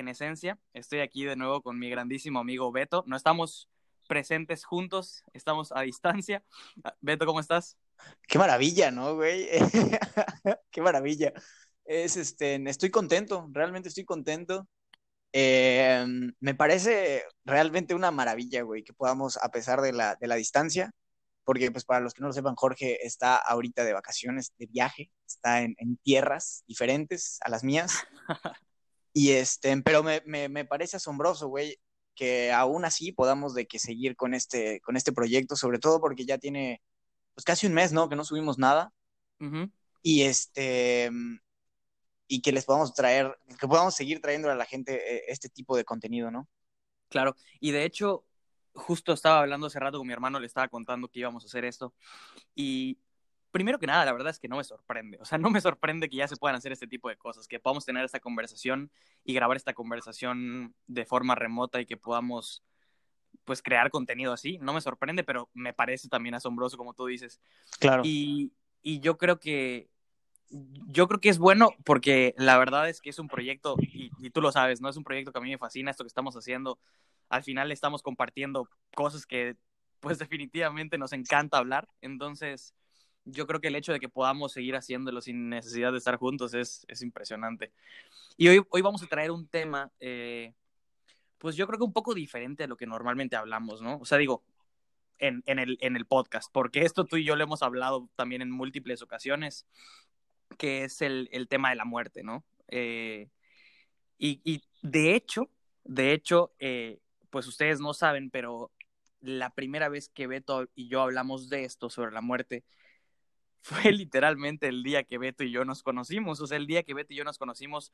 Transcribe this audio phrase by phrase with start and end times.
[0.00, 0.58] En Esencia.
[0.72, 3.04] Estoy aquí de nuevo con mi grandísimo amigo Beto.
[3.06, 3.68] No estamos
[4.08, 6.42] presentes juntos, estamos a distancia.
[6.82, 7.76] Ah, Beto, ¿cómo estás?
[8.26, 9.46] Qué maravilla, ¿no, güey?
[10.70, 11.34] Qué maravilla.
[11.84, 14.66] Es, este, estoy contento, realmente estoy contento.
[15.34, 16.06] Eh,
[16.40, 20.92] me parece realmente una maravilla, güey, que podamos, a pesar de la, de la distancia,
[21.44, 25.12] porque pues para los que no lo sepan, Jorge está ahorita de vacaciones, de viaje,
[25.26, 27.98] está en, en tierras diferentes a las mías.
[29.12, 31.78] Y este, pero me, me, me parece asombroso, güey,
[32.14, 36.26] que aún así podamos de que seguir con este, con este proyecto, sobre todo porque
[36.26, 36.82] ya tiene
[37.34, 38.08] pues casi un mes, ¿no?
[38.08, 38.92] Que no subimos nada.
[40.02, 41.10] Y este,
[42.28, 45.76] y que les podamos traer, que podamos seguir trayendo a la gente eh, este tipo
[45.76, 46.48] de contenido, ¿no?
[47.08, 48.24] Claro, y de hecho,
[48.72, 51.64] justo estaba hablando hace rato con mi hermano, le estaba contando que íbamos a hacer
[51.64, 51.92] esto,
[52.54, 52.98] y
[53.50, 55.18] primero que nada, la verdad es que no me sorprende.
[55.20, 57.60] O sea, no me sorprende que ya se puedan hacer este tipo de cosas, que
[57.60, 58.90] podamos tener esta conversación
[59.24, 62.62] y grabar esta conversación de forma remota y que podamos,
[63.44, 64.58] pues, crear contenido así.
[64.58, 67.40] No me sorprende, pero me parece también asombroso, como tú dices.
[67.78, 68.02] Claro.
[68.04, 69.88] Y, y yo creo que
[70.88, 74.30] yo creo que es bueno porque la verdad es que es un proyecto, y, y,
[74.30, 74.88] tú lo sabes, ¿no?
[74.88, 76.78] Es un proyecto que a mí me fascina, esto que estamos haciendo.
[77.28, 79.56] Al final estamos compartiendo cosas que,
[80.00, 81.88] pues definitivamente nos encanta hablar.
[82.00, 82.74] Entonces,
[83.32, 86.54] yo creo que el hecho de que podamos seguir haciéndolo sin necesidad de estar juntos
[86.54, 87.72] es, es impresionante.
[88.36, 90.54] Y hoy, hoy vamos a traer un tema, eh,
[91.38, 93.98] pues yo creo que un poco diferente a lo que normalmente hablamos, ¿no?
[93.98, 94.42] O sea, digo,
[95.18, 98.42] en, en, el, en el podcast, porque esto tú y yo lo hemos hablado también
[98.42, 99.66] en múltiples ocasiones,
[100.58, 102.44] que es el, el tema de la muerte, ¿no?
[102.68, 103.28] Eh,
[104.18, 105.50] y, y, de hecho,
[105.84, 108.70] de hecho, eh, pues ustedes no saben, pero
[109.20, 112.64] la primera vez que Beto y yo hablamos de esto, sobre la muerte,
[113.62, 116.40] fue literalmente el día que Beto y yo nos conocimos.
[116.40, 117.92] O sea, el día que Beto y yo nos conocimos,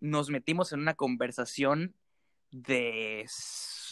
[0.00, 1.94] nos metimos en una conversación
[2.50, 3.26] de,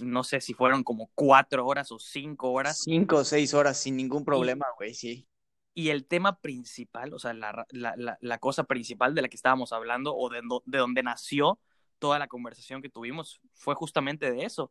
[0.00, 2.80] no sé si fueron como cuatro horas o cinco horas.
[2.82, 5.26] Cinco o seis horas sin ningún problema, güey, sí.
[5.74, 9.36] Y el tema principal, o sea, la, la, la, la, cosa principal de la que
[9.36, 11.58] estábamos hablando o de, de donde nació
[11.98, 14.70] toda la conversación que tuvimos fue justamente de eso.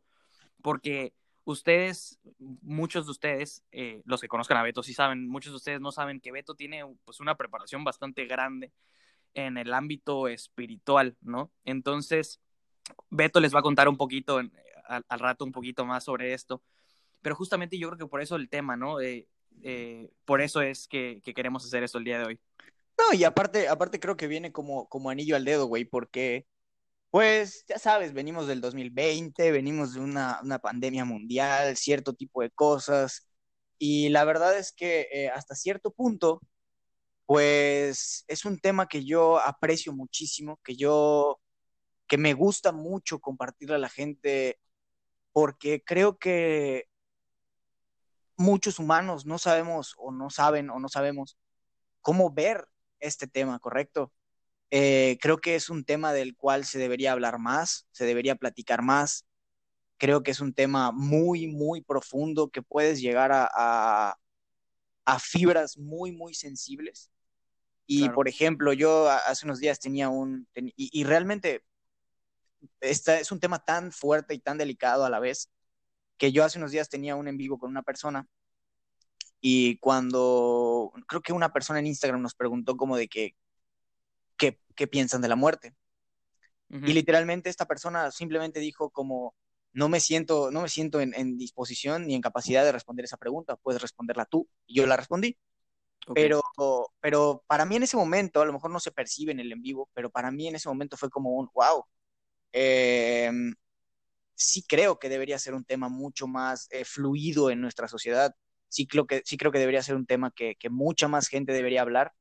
[0.62, 1.12] Porque
[1.44, 5.80] ustedes, muchos de ustedes, eh, los que conozcan a Beto sí saben, muchos de ustedes
[5.80, 8.72] no saben que Beto tiene pues una preparación bastante grande
[9.34, 11.50] en el ámbito espiritual, ¿no?
[11.64, 12.40] Entonces,
[13.10, 16.62] Beto les va a contar un poquito, al, rato un poquito más sobre esto,
[17.22, 19.00] pero justamente yo creo que por eso el tema, ¿no?
[19.00, 19.28] Eh,
[19.62, 22.40] eh, por eso es que, que, queremos hacer esto el día de hoy.
[22.98, 26.46] No, y aparte, aparte creo que viene como, como anillo al dedo, güey, porque
[27.12, 32.50] pues ya sabes, venimos del 2020, venimos de una, una pandemia mundial, cierto tipo de
[32.50, 33.28] cosas,
[33.78, 36.40] y la verdad es que eh, hasta cierto punto,
[37.26, 41.40] pues es un tema que yo aprecio muchísimo, que yo,
[42.08, 44.58] que me gusta mucho compartirle a la gente,
[45.32, 46.86] porque creo que
[48.36, 51.38] muchos humanos no sabemos o no saben o no sabemos
[52.02, 52.68] cómo ver
[53.00, 54.12] este tema, ¿correcto?
[54.74, 58.80] Eh, creo que es un tema del cual se debería hablar más, se debería platicar
[58.80, 59.26] más.
[59.98, 64.16] Creo que es un tema muy, muy profundo que puedes llegar a, a,
[65.04, 67.10] a fibras muy, muy sensibles.
[67.86, 68.14] Y, claro.
[68.14, 70.48] por ejemplo, yo hace unos días tenía un...
[70.54, 71.62] Ten, y, y, realmente
[72.80, 75.50] esta es un tema tan fuerte y tan delicado a la vez
[76.16, 78.26] que yo hace unos días tenía un en vivo con una persona
[79.38, 83.34] y cuando creo que una persona en Instagram nos preguntó como de que
[84.42, 85.74] qué, qué piensan de la muerte.
[86.68, 86.88] Uh -huh.
[86.88, 89.34] Y literalmente esta persona simplemente dijo como,
[89.72, 93.16] no me siento, no me siento en, en, disposición ni en capacidad de responder esa
[93.16, 94.48] pregunta, puedes responderla tú.
[94.66, 95.38] Y yo la respondí.
[96.04, 96.24] Okay.
[96.24, 96.42] Pero,
[97.00, 99.62] pero para mí en ese momento, a lo mejor no se percibe en el en
[99.62, 101.84] vivo, pero para mí en ese momento fue como un, wow,
[102.52, 103.30] eh,
[104.34, 108.34] sí creo que debería ser un tema mucho más eh, fluido en nuestra sociedad.
[108.68, 111.52] Sí creo, que, sí creo que debería ser un tema que, que mucha más gente
[111.52, 112.12] debería hablar.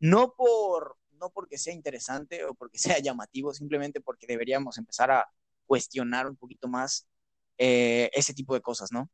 [0.00, 5.30] No por, no porque sea interesante o porque sea llamativo, simplemente porque deberíamos empezar a
[5.64, 7.08] cuestionar un poquito más
[7.56, 9.08] eh, ese tipo de cosas, ¿no?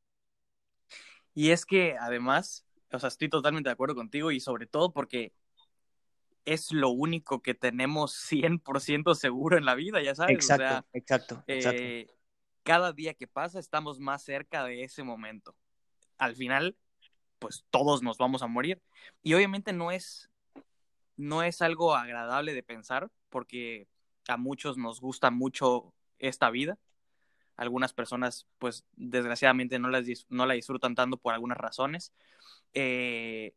[1.34, 5.32] Y es que además, o sea, estoy totalmente de acuerdo contigo y sobre todo porque
[6.44, 10.34] es lo único que tenemos 100% seguro en la vida, ya sabes.
[10.34, 11.82] Exacto, o sea, exacto, exacto.
[11.82, 12.06] Eh,
[12.64, 15.54] cada día que pasa estamos más cerca de ese momento.
[16.16, 16.76] Al final,
[17.38, 18.82] pues todos nos vamos a morir.
[19.22, 20.28] Y obviamente no es
[21.18, 23.88] no es algo agradable de pensar porque
[24.28, 26.78] a muchos nos gusta mucho esta vida.
[27.56, 32.14] Algunas personas, pues desgraciadamente no, las, no la disfrutan tanto por algunas razones.
[32.72, 33.52] Eh,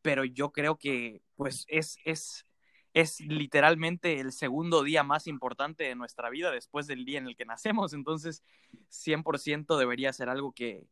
[0.00, 2.46] pero yo creo que, pues, es, es,
[2.94, 7.36] es literalmente el segundo día más importante de nuestra vida después del día en el
[7.36, 7.92] que nacemos.
[7.92, 8.42] Entonces,
[8.88, 10.86] 100% debería ser algo que,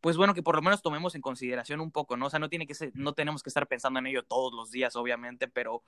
[0.00, 2.26] pues bueno, que por lo menos tomemos en consideración un poco, ¿no?
[2.26, 4.70] O sea, no, tiene que ser, no tenemos que estar pensando en ello todos los
[4.70, 5.82] días, obviamente, pero,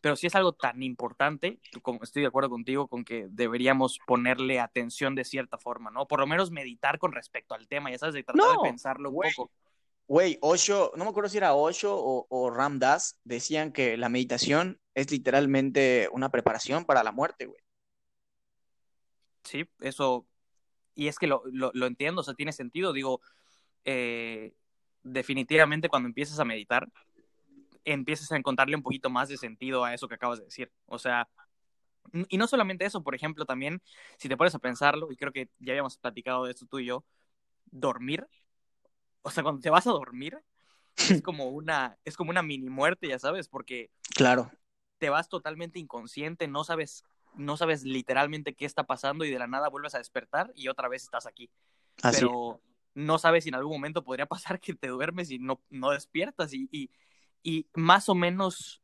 [0.00, 4.60] pero sí es algo tan importante, como estoy de acuerdo contigo, con que deberíamos ponerle
[4.60, 6.06] atención de cierta forma, ¿no?
[6.06, 9.22] Por lo menos meditar con respecto al tema, ya sabes, de tratar de pensarlo un
[9.22, 9.50] poco.
[10.06, 14.08] Güey, Osho, no me acuerdo si era Osho o, o Ram Dass, decían que la
[14.08, 17.60] meditación es literalmente una preparación para la muerte, güey.
[19.44, 20.26] Sí, eso,
[20.98, 23.20] y es que lo, lo, entiendo, o sea, tiene sentido, digo,
[23.84, 24.54] eh,
[25.02, 26.88] definitivamente cuando empiezas a meditar,
[27.84, 30.98] empiezas a encontrarle un poquito más de sentido a eso que acabas de decir, o
[30.98, 31.28] sea,
[32.28, 33.82] y no solamente eso, por ejemplo, también,
[34.16, 36.86] si te pones a pensarlo, y creo que ya habíamos platicado de esto tú y
[36.86, 37.04] yo,
[37.70, 38.26] dormir
[39.22, 40.38] o sea, cuando te vas a dormir,
[40.96, 44.50] es como una, es como una mini muerte, ya sabes, porque claro.
[44.98, 47.04] te vas totalmente inconsciente, no sabes,
[47.34, 50.88] no sabes literalmente qué está pasando y de la nada vuelves a despertar y otra
[50.88, 51.50] vez estás aquí.
[52.02, 52.60] Pero
[52.94, 54.26] no sabes si en algún momento podría
[54.56, 56.52] pasar que te duermes y no, no despiertas.
[56.52, 56.90] Y, y,
[57.42, 58.82] y más o menos,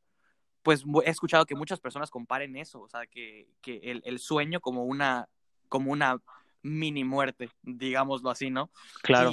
[0.62, 4.60] pues he escuchado que muchas personas comparen eso, o sea, que, que el, el sueño
[4.60, 5.28] como una,
[5.68, 6.20] como una
[6.62, 8.70] mini muerte, digámoslo así, ¿no?
[9.02, 9.32] Claro.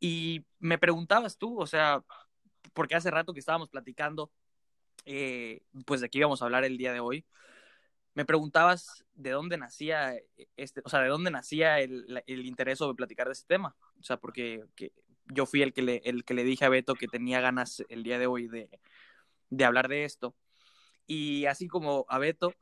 [0.00, 2.04] Y me preguntabas tú, o sea,
[2.72, 4.30] porque hace rato que estábamos platicando,
[5.04, 7.24] eh, pues de qué íbamos a hablar el día de hoy,
[8.18, 10.16] me preguntabas de dónde nacía
[10.56, 13.76] este, o sea, de dónde nacía el, el interés sobre platicar de este tema.
[14.00, 14.90] O sea, porque que
[15.26, 18.02] yo fui el que, le, el que le dije a Beto que tenía ganas el
[18.02, 18.70] día de hoy de,
[19.50, 20.34] de hablar de esto.
[21.06, 22.54] Y así como a Beto,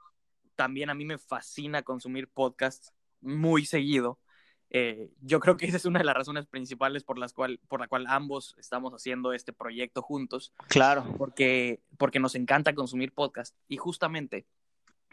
[0.57, 2.93] también a mí me fascina consumir podcasts
[3.23, 4.21] muy seguido.
[4.69, 7.81] Eh, yo creo que esa es una de las razones principales por las cual, por
[7.81, 10.53] la cual ambos estamos haciendo este proyecto juntos.
[10.69, 11.15] Claro.
[11.17, 13.57] Porque, porque nos encanta consumir podcast.
[13.69, 14.45] Y justamente,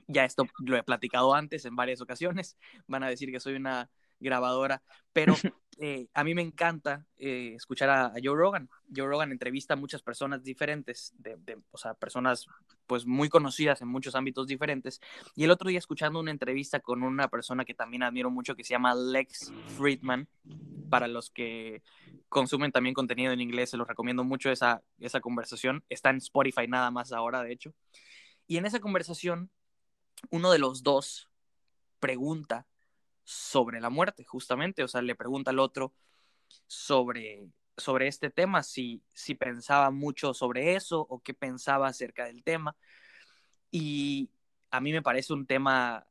[0.08, 2.58] ya esto lo he platicado antes en varias ocasiones,
[2.88, 3.90] van a decir que soy una
[4.20, 5.34] grabadora, pero
[5.80, 8.70] eh, a mí me encanta eh, escuchar a, Joe Rogan.
[8.96, 12.48] Joe Rogan entrevista a muchas personas diferentes, de, o sea, personas
[12.88, 15.00] pues muy conocidas en muchos ámbitos diferentes.
[15.36, 18.64] Y el otro día escuchando una entrevista con una persona que también admiro mucho, que
[18.64, 20.28] se llama Lex Friedman,
[20.90, 21.82] para los que
[22.30, 25.84] consumen también contenido en inglés, se los recomiendo mucho esa, esa conversación.
[25.90, 27.74] Está en Spotify nada más ahora, de hecho.
[28.48, 29.50] Y en esa conversación,
[30.30, 31.30] uno de los dos
[32.00, 32.68] pregunta
[33.24, 35.94] sobre la muerte, justamente, o sea, le pregunta al otro
[36.68, 37.48] sobre,
[37.78, 42.76] sobre este tema, si, si pensaba mucho sobre eso o qué pensaba acerca del tema.
[43.72, 44.30] Y
[44.72, 46.06] a mí me parece un tema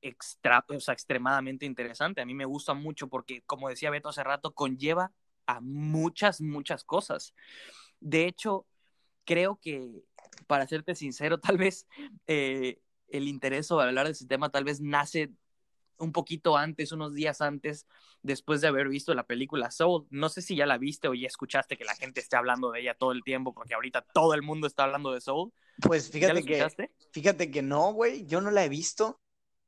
[0.00, 2.20] extra, o sea, extremadamente interesante.
[2.20, 5.12] A mí me gusta mucho porque, como decía Beto hace rato, conlleva
[5.46, 7.34] a muchas, muchas cosas.
[8.00, 8.66] De hecho,
[9.24, 10.04] creo que,
[10.46, 11.86] para serte sincero, tal vez
[12.26, 15.30] eh, el interés sobre hablar de ese tema tal vez nace
[15.98, 17.86] un poquito antes, unos días antes,
[18.22, 20.06] después de haber visto la película Soul.
[20.10, 22.80] No sé si ya la viste o ya escuchaste que la gente esté hablando de
[22.80, 25.52] ella todo el tiempo, porque ahorita todo el mundo está hablando de Soul.
[25.80, 26.66] Pues fíjate que,
[27.12, 29.20] fíjate que no, güey, yo no la he visto.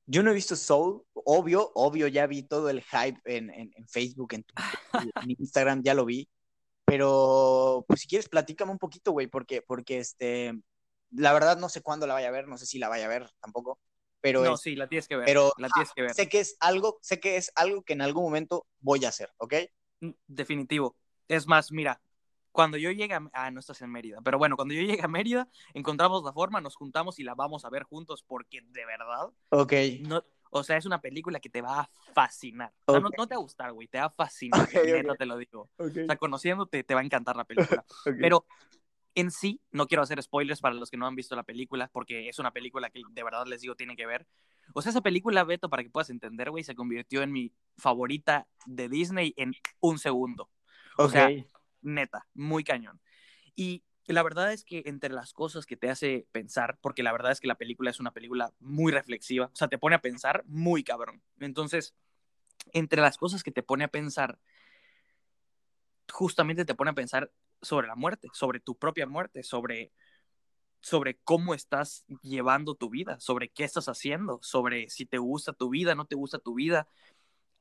[0.09, 4.35] Yo no he visto Soul, obvio, obvio, ya vi todo el hype en, en, Facebook,
[4.35, 4.45] en,
[5.23, 6.29] en, Instagram, ya lo vi.
[6.85, 10.53] Pero, pues si quieres, platícame un poquito, güey, porque, porque este,
[11.11, 13.09] la verdad no sé cuándo la vaya a ver, no sé si la vaya a
[13.09, 13.81] ver tampoco
[14.27, 15.25] pero no, sí, la tienes que ver.
[15.25, 16.15] Pero la tienes que ver.
[16.15, 19.33] sé que es algo, sé que es algo que en algún momento voy a hacer,
[19.39, 19.55] ¿ok?
[20.01, 20.97] Mm, definitivo.
[21.29, 22.01] Es más, mira,
[22.51, 25.07] cuando yo llegue a, ah, no estás en Mérida, pero bueno, cuando yo llegue a
[25.07, 29.29] Mérida, encontramos la forma, nos juntamos y la vamos a ver juntos porque de verdad.
[29.51, 29.73] Ok.
[30.01, 32.73] No, o sea, es una película que te va a fascinar.
[32.87, 34.63] O sea, no, te va a gustar, güey, te va a fascinar.
[34.63, 35.71] Okay, te lo digo.
[35.77, 37.85] O sea, conociéndote te va a encantar la película.
[38.21, 38.47] Pero
[39.17, 42.29] en sí, no quiero hacer spoilers para los que no han visto la película, porque
[42.29, 44.27] es una película que de verdad les digo tienen que ver.
[44.75, 48.47] O sea, esa película, Beto, para que puedas entender, güey, se convirtió en mi favorita
[48.67, 50.51] de Disney en un segundo.
[50.99, 51.31] O sea,
[51.81, 53.01] neta, muy cañón.
[53.55, 57.33] Y la verdad es que entre las cosas que te hace pensar, porque la verdad
[57.33, 60.45] es que la película es una película muy reflexiva, o sea, te pone a pensar
[60.47, 61.23] muy cabrón.
[61.41, 61.95] Entonces,
[62.73, 64.39] entre las cosas que te pone a pensar,
[66.13, 67.33] justamente te pone a pensar
[67.63, 69.93] sobre la muerte, sobre tu propia muerte, sobre,
[70.81, 75.71] sobre cómo estás llevando tu vida, sobre qué estás haciendo, sobre si te gusta tu
[75.71, 76.89] vida, no te gusta tu vida.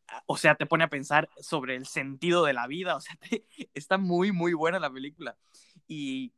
[0.08, 2.96] Ah, o sea, te pone a pensar sobre el sentido de la vida.
[2.96, 3.18] O sea,
[3.74, 5.38] está muy, muy buena la película.
[5.88, 6.34] Y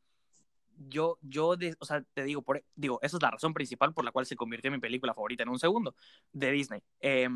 [0.77, 4.11] yo, yo, o sea, te digo, por, digo, esa es la razón principal por la
[4.11, 5.95] cual se convirtió en mi película favorita en un segundo
[6.31, 6.81] de Disney.
[7.01, 7.29] Eh,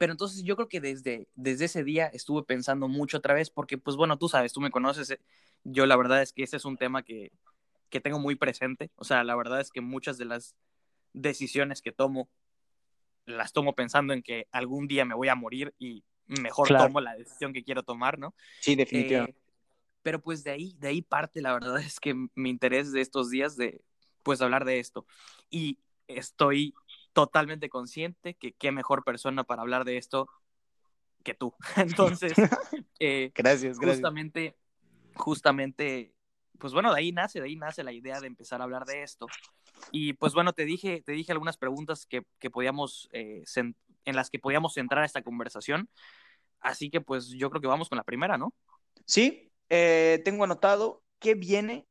[0.00, 3.76] pero entonces yo creo que desde, desde ese día estuve pensando mucho otra vez, porque
[3.76, 5.20] pues bueno, tú sabes, tú me conoces, eh,
[5.62, 7.32] yo la verdad es que ese es un tema que,
[7.90, 8.90] que tengo muy presente.
[8.96, 10.56] O sea, la verdad es que muchas de las
[11.12, 12.30] decisiones que tomo
[13.26, 17.14] las tomo pensando en que algún día me voy a morir y mejor tomo la
[17.16, 18.34] decisión que quiero tomar, ¿no?
[18.60, 19.38] Sí, definitivamente.
[19.38, 19.52] Eh,
[20.00, 23.28] pero pues de ahí, de ahí parte, la verdad es que mi interés de estos
[23.28, 23.82] días de,
[24.22, 25.04] pues, hablar de esto.
[25.50, 25.78] Y
[26.08, 26.72] estoy
[27.12, 30.28] totalmente consciente que qué mejor persona para hablar de esto
[31.22, 31.54] que tú.
[31.76, 32.32] Entonces,
[32.98, 33.96] eh, gracias, gracias.
[33.96, 34.56] Justamente,
[35.14, 36.14] justamente,
[36.58, 39.02] pues bueno, de ahí nace, de ahí nace la idea de empezar a hablar de
[39.02, 39.26] esto.
[39.92, 44.30] Y pues bueno, te dije, te dije algunas preguntas que, que podíamos, eh, en las
[44.30, 45.88] que podíamos centrar esta conversación.
[46.60, 48.54] Así que pues yo creo que vamos con la primera, ¿no?
[49.06, 51.86] Sí, eh, tengo anotado qué viene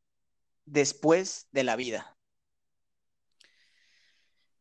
[0.66, 2.16] después de la vida.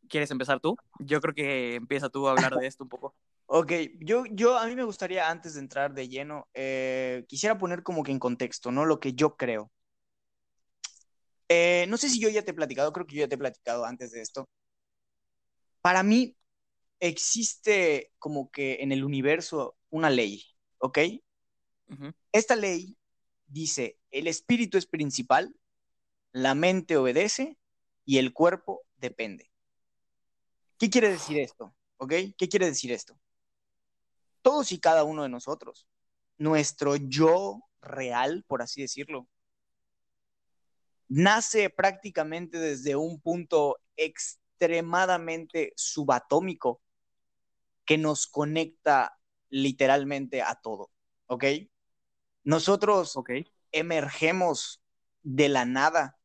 [0.09, 0.77] ¿Quieres empezar tú?
[0.99, 3.15] Yo creo que empieza tú a hablar de esto un poco.
[3.51, 7.83] Ok, yo, yo a mí me gustaría, antes de entrar de lleno, eh, quisiera poner
[7.83, 8.85] como que en contexto, ¿no?
[8.85, 9.71] Lo que yo creo.
[11.49, 13.39] Eh, no sé si yo ya te he platicado, creo que yo ya te he
[13.39, 14.47] platicado antes de esto.
[15.81, 16.37] Para mí
[17.01, 20.45] existe como que en el universo una ley,
[20.79, 20.99] ¿ok?
[22.33, 22.99] Esta ley
[23.47, 25.55] dice, el espíritu es principal,
[26.33, 27.57] la mente obedece
[28.05, 29.48] y el cuerpo depende.
[30.79, 31.75] ¿Qué quiere decir esto?
[31.97, 32.13] ¿Ok?
[32.37, 33.19] ¿Qué quiere decir esto?
[34.43, 35.87] Todos y cada uno de nosotros,
[36.39, 39.29] nuestro yo real, por así decirlo,
[41.09, 46.81] nace prácticamente desde un punto extremadamente subatómico
[47.85, 49.19] que nos conecta
[49.49, 50.91] literalmente a todo,
[51.27, 51.45] ¿ok?
[52.45, 53.15] Nosotros
[53.73, 54.83] emergemos
[55.23, 56.18] de la nada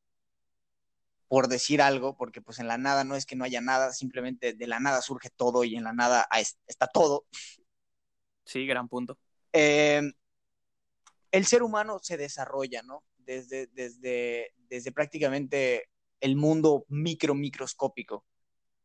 [1.33, 4.53] por decir algo, porque pues en la nada no es que no haya nada, simplemente
[4.53, 6.27] de la nada surge todo y en la nada
[6.67, 7.25] está todo.
[8.45, 9.17] Sí, gran punto.
[9.51, 10.13] Eh,
[11.31, 13.03] el ser humano se desarrolla, ¿no?
[13.17, 18.23] Desde, desde, desde prácticamente el mundo micro microscópico.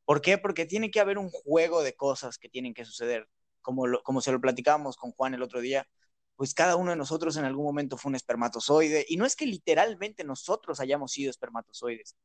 [0.06, 0.38] ¿Por qué?
[0.38, 3.28] Porque tiene que haber un juego de cosas que tienen que suceder.
[3.60, 5.86] Como, como se lo platicábamos con Juan el otro día,
[6.38, 9.04] pues cada uno de nosotros en algún momento fue un espermatozoide.
[9.06, 12.16] Y no es que literalmente nosotros hayamos sido espermatozoides,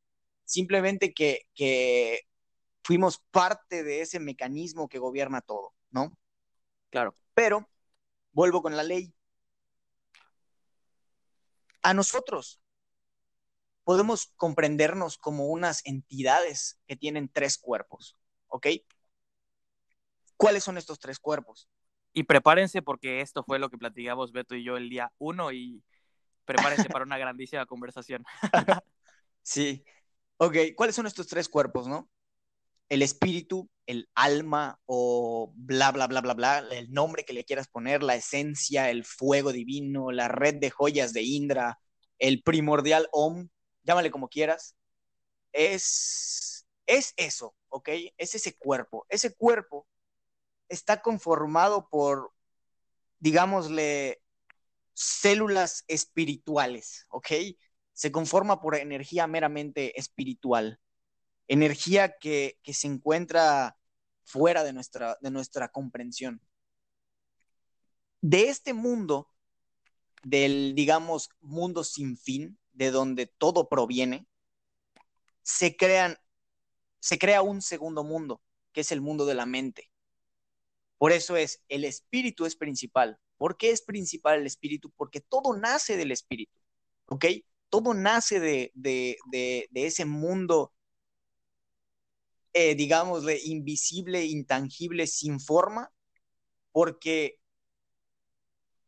[0.45, 2.21] simplemente que,
[2.83, 6.17] fuimos parte de ese mecanismo que gobierna todo, ¿no?
[6.89, 7.15] Claro.
[7.33, 7.69] Pero,
[8.33, 9.13] vuelvo con la ley.
[11.81, 12.61] A nosotros
[13.83, 18.67] podemos comprendernos como unas entidades que tienen tres cuerpos, ¿ok?
[20.37, 21.69] ¿Cuáles son estos tres cuerpos?
[22.13, 25.83] Y prepárense porque esto fue lo que platicamos Beto y yo el día uno y
[26.45, 28.23] prepárense para una grandísima conversación.
[29.41, 29.83] sí,
[30.37, 32.09] Ok, ¿cuáles son estos tres cuerpos, no?
[32.89, 37.67] El espíritu, el alma o bla, bla, bla, bla, bla, el nombre que le quieras
[37.67, 41.79] poner, la esencia, el fuego divino, la red de joyas de Indra,
[42.19, 43.49] el primordial Om,
[43.83, 44.75] llámale como quieras,
[45.53, 47.89] es, es eso, ¿ok?
[48.17, 49.05] Es ese cuerpo.
[49.09, 49.87] Ese cuerpo
[50.69, 52.31] está conformado por,
[53.19, 54.21] digámosle,
[54.93, 57.27] células espirituales, ¿ok?
[57.93, 60.79] Se conforma por energía meramente espiritual,
[61.47, 63.77] energía que, se encuentra
[64.23, 66.41] fuera de nuestra, de nuestra comprensión.
[68.21, 69.29] De este mundo,
[70.23, 74.25] del, digamos, mundo sin fin, de donde todo proviene,
[75.43, 75.75] se
[76.99, 79.91] se crea un segundo mundo, que es el mundo de la mente.
[80.97, 83.19] Por eso es, el espíritu es principal.
[83.37, 84.89] ¿Por qué es principal el espíritu?
[84.95, 86.57] Porque todo nace del espíritu,
[87.07, 87.25] ¿ok?
[87.73, 89.17] Todo nace de,
[89.73, 90.75] ese mundo,
[92.53, 95.91] eh, digamos, de invisible, intangible, sin forma,
[96.71, 97.39] porque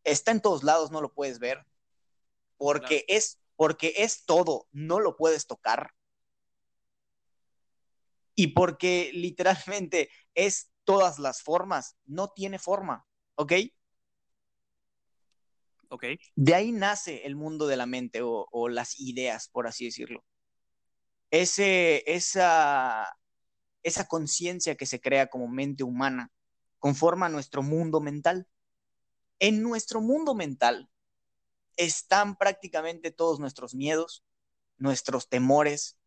[0.04, 1.66] está en todos lados, no lo puedes ver,
[2.58, 5.90] porque, es, porque es todo, no lo puedes tocar,
[8.36, 13.54] y porque literalmente es todas las formas, no tiene forma, ¿ok?
[16.36, 20.24] De ahí nace el mundo de la mente o, las ideas, por así decirlo.
[21.32, 23.18] Esa
[24.08, 26.32] conciencia que se crea como mente humana
[26.80, 28.48] conforma nuestro mundo mental.
[29.40, 30.90] En nuestro mundo mental
[31.78, 34.24] están prácticamente todos nuestros miedos,
[34.78, 35.98] nuestros temores,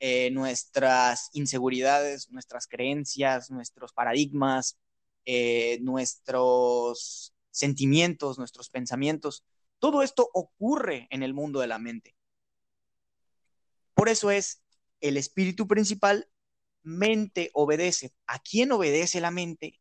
[0.00, 4.78] eh, nuestras inseguridades, nuestras creencias, nuestros paradigmas,
[5.24, 9.44] eh, nuestros sentimientos, nuestros pensamientos.
[9.78, 12.16] Todo esto ocurre en el mundo de la mente.
[13.94, 14.62] Por eso es
[15.00, 16.28] el espíritu principal,
[16.82, 18.12] mente obedece.
[18.26, 19.80] ¿A quién obedece la mente?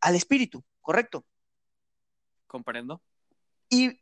[0.00, 1.26] Al espíritu, correcto.
[2.46, 3.02] Comprendo.
[3.68, 4.00] Y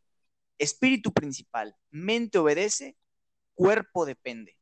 [0.59, 2.97] espíritu principal, mente obedece
[3.55, 4.57] cuerpo depende.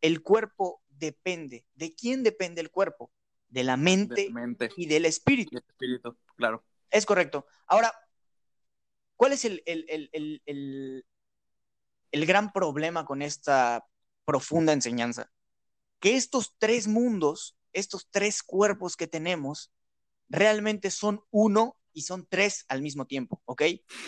[0.00, 1.66] El cuerpo depende.
[1.74, 3.10] ¿De quién depende el cuerpo?
[3.48, 4.68] De la mente, De la mente.
[4.76, 5.50] y del espíritu.
[5.52, 6.64] Y el espíritu, claro.
[6.90, 7.46] Es correcto.
[7.66, 7.92] Ahora,
[9.16, 11.06] ¿cuál es el, el- el- el- el-
[12.12, 13.86] el gran problema con esta
[14.24, 15.30] profunda enseñanza?
[16.00, 19.72] Que estos tres mundos, estos tres cuerpos que tenemos,
[20.28, 23.62] realmente son uno y son tres al mismo tiempo, ¿ok?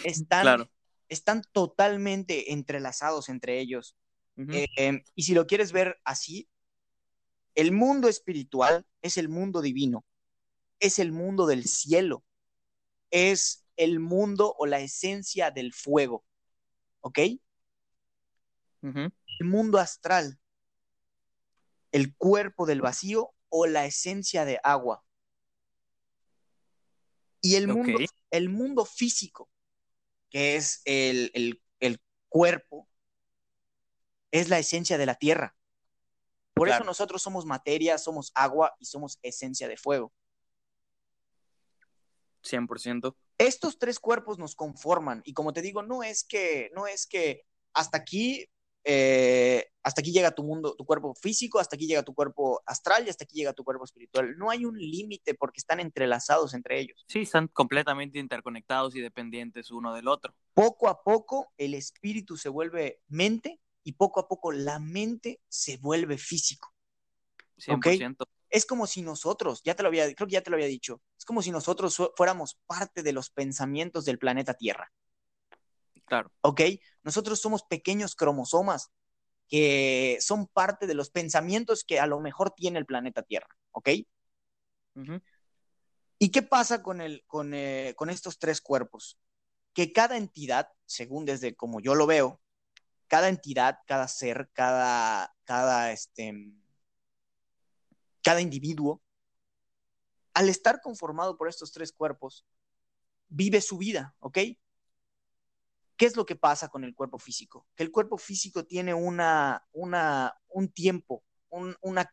[0.04, 0.71] Están, Claro.
[1.09, 3.97] están totalmente entrelazados entre ellos.
[4.37, 6.49] Eh, y si lo quieres ver así,
[7.59, 10.05] el mundo espiritual es el mundo divino,
[10.79, 12.25] es el mundo del cielo,
[13.11, 16.25] es el mundo o la esencia del fuego,
[17.00, 17.19] ¿ok?
[19.41, 20.38] El mundo astral,
[21.91, 25.05] el cuerpo del vacío o la esencia de agua.
[27.41, 27.99] Y el mundo,
[28.31, 29.50] el mundo físico,
[30.31, 32.88] que es el, el- el cuerpo,
[34.31, 35.57] es la esencia de la tierra.
[36.59, 40.12] Por eso nosotros somos materia, somos agua y somos esencia de fuego.
[42.43, 43.15] 100%.
[43.38, 47.43] Estos tres cuerpos nos conforman y como te digo, no es que, no es que
[47.73, 48.47] hasta aquí,
[48.85, 53.07] eh, hasta aquí llega tu mundo, tu cuerpo físico, hasta aquí llega tu cuerpo astral
[53.07, 54.37] y hasta aquí llega tu cuerpo espiritual.
[54.37, 57.05] No hay un límite porque están entrelazados entre ellos.
[57.09, 60.35] Sí, están completamente interconectados y dependientes uno del otro.
[60.55, 65.76] Poco a poco el espíritu se vuelve mente y poco a poco la mente se
[65.78, 66.73] vuelve físico.
[67.56, 68.26] 100%.
[68.50, 71.02] Es como si nosotros, ya te lo había, creo que ya te lo había dicho,
[71.18, 74.90] es como si nosotros fu- fuéramos parte de los pensamientos del planeta Tierra.
[76.06, 76.32] Claro.
[76.40, 76.62] ¿ok?
[77.02, 78.90] Nosotros somos pequeños cromosomas
[79.49, 83.90] que son parte de los pensamientos que a lo mejor tiene el planeta Tierra, ¿ok?
[86.18, 89.18] ¿Y qué pasa con, el, con, eh, con estos tres cuerpos?
[89.75, 92.40] Que cada entidad, según desde como yo lo veo,
[93.09, 96.33] cada entidad, cada ser, cada, cada, este,
[98.23, 99.00] cada individuo,
[100.35, 102.47] al estar conformado por estos tres cuerpos,
[103.28, 104.39] vive su vida, ¿ok?
[105.97, 107.67] ¿Qué es lo que pasa con el cuerpo físico?
[107.75, 112.09] Que el cuerpo físico tiene una, una, un tiempo, un- una,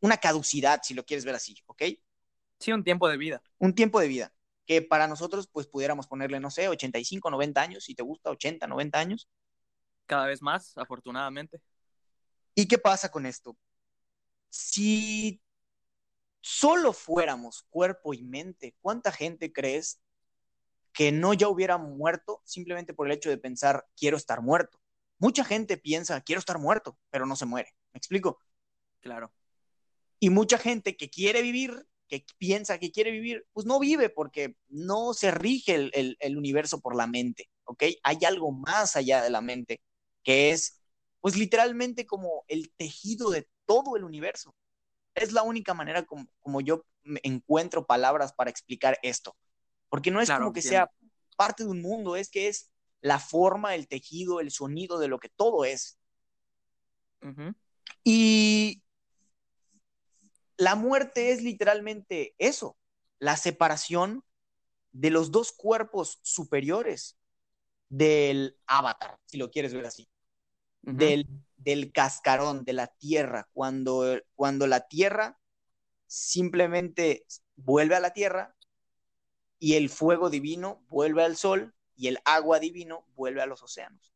[0.00, 1.82] una caducidad, si lo quieres ver así, ¿ok?
[2.58, 3.42] Sí, un tiempo de vida.
[3.58, 4.32] Un tiempo de vida,
[4.66, 8.66] que para nosotros pues pudiéramos ponerle, no sé, 85, 90 años, si te gusta, 80,
[8.66, 9.28] 90 años.
[10.08, 11.60] Cada vez más, afortunadamente.
[12.54, 13.56] ¿Y qué pasa con esto?
[14.50, 15.40] Si
[16.40, 20.00] solo fuéramos cuerpo y mente, ¿cuánta gente crees
[20.92, 24.80] que no ya hubiera muerto simplemente por el hecho de pensar, quiero estar muerto?
[25.18, 27.74] Mucha gente piensa, quiero estar muerto, pero no se muere.
[27.92, 28.40] ¿Me explico?
[29.00, 29.32] Claro.
[30.20, 34.56] Y mucha gente que quiere vivir, que piensa que quiere vivir, pues no vive porque
[34.68, 37.84] no se rige el, el- el universo por la mente, ¿ok?
[38.02, 39.80] Hay algo más allá de la mente,
[40.22, 40.80] que es,
[41.20, 44.54] pues literalmente como el tejido de todo el universo.
[45.14, 46.84] Es la única manera como, como yo
[47.22, 49.36] encuentro palabras para explicar esto.
[49.88, 50.86] Porque no es Claro, como que entiendo.
[50.86, 50.92] sea
[51.36, 55.18] parte de un mundo, es que es la forma, el tejido, el sonido de lo
[55.18, 55.98] que todo es.
[58.04, 58.82] Y
[60.56, 62.76] la muerte es literalmente eso,
[63.18, 64.24] la separación
[64.92, 67.18] de los dos cuerpos superiores
[67.88, 70.08] del avatar, si lo quieres ver así,
[70.82, 75.38] del, del cascarón, de la tierra, cuando, cuando la tierra
[76.06, 78.54] simplemente vuelve a la tierra
[79.58, 84.14] y el fuego divino vuelve al sol y el agua divino vuelve a los océanos.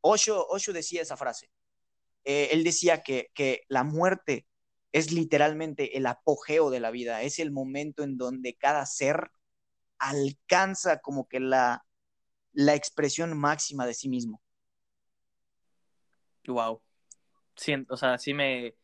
[0.00, 1.50] Osho, Osho decía esa frase.
[2.24, 4.46] Eh, él decía que, que la muerte
[4.92, 9.30] es literalmente el apogeo de la vida, es el momento en donde cada ser
[9.98, 11.84] alcanza como que la,
[12.58, 14.42] la expresión máxima de sí mismo.
[16.44, 16.82] Wow.
[17.54, 18.74] Siento, o sea, sí me,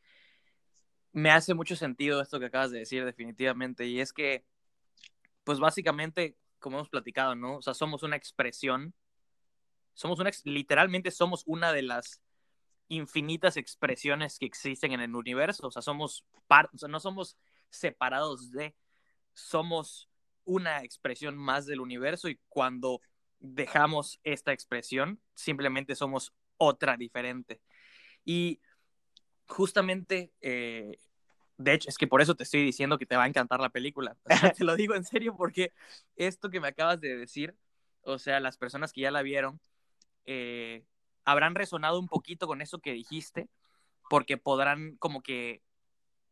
[1.10, 3.84] me hace mucho sentido esto que acabas de decir, definitivamente.
[3.86, 4.44] Y es que,
[5.42, 7.56] pues básicamente, como hemos platicado, ¿no?
[7.56, 8.94] O sea, somos una expresión,
[9.92, 12.22] somos una, literalmente somos una de las
[12.86, 15.66] infinitas expresiones que existen en el universo.
[15.66, 17.36] O sea, somos par, o sea, no somos
[17.70, 18.76] separados de,
[19.32, 20.08] somos
[20.44, 23.00] una expresión más del universo y cuando
[23.44, 27.60] dejamos esta expresión, simplemente somos otra diferente.
[28.24, 28.60] Y
[29.46, 30.98] justamente, eh,
[31.58, 33.68] de hecho, es que por eso te estoy diciendo que te va a encantar la
[33.68, 34.16] película.
[34.24, 35.72] O sea, te lo digo en serio porque
[36.16, 37.54] esto que me acabas de decir,
[38.02, 39.60] o sea, las personas que ya la vieron,
[40.24, 40.84] eh,
[41.24, 43.48] habrán resonado un poquito con eso que dijiste,
[44.08, 45.62] porque podrán como que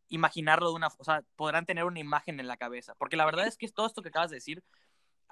[0.08, 3.46] imaginarlo de una, o sea, podrán tener una imagen en la cabeza, porque la verdad
[3.46, 4.62] es que todo esto que acabas de decir,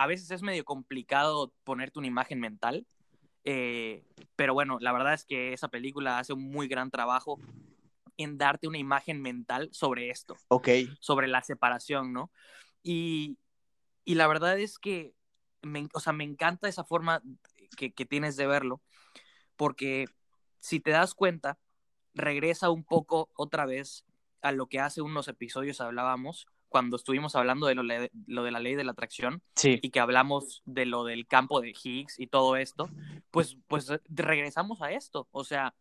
[0.01, 2.87] a veces es medio complicado ponerte una imagen mental,
[3.45, 4.05] Eh,
[4.37, 7.39] pero bueno, la verdad es que esa película hace un muy gran trabajo
[8.17, 10.37] en darte una imagen mental sobre esto.
[10.49, 10.69] Ok.
[11.01, 12.31] Sobre la separación, ¿no?
[12.83, 13.39] Y,
[14.05, 15.15] y la verdad es que,
[15.63, 17.23] me, o sea, me encanta esa forma
[17.77, 18.83] que, que tienes de verlo,
[19.57, 20.05] porque
[20.59, 21.59] si te das cuenta,
[22.15, 24.05] regresa un poco otra vez
[24.43, 28.61] a lo que hace unos episodios hablábamos, cuando estuvimos hablando de lo, lo, de la
[28.61, 29.78] ley de la atracción sí.
[29.83, 32.88] y que hablamos de lo del campo de Higgs y todo esto,
[33.30, 35.28] pues, pues regresamos a esto.
[35.33, 35.74] O sea,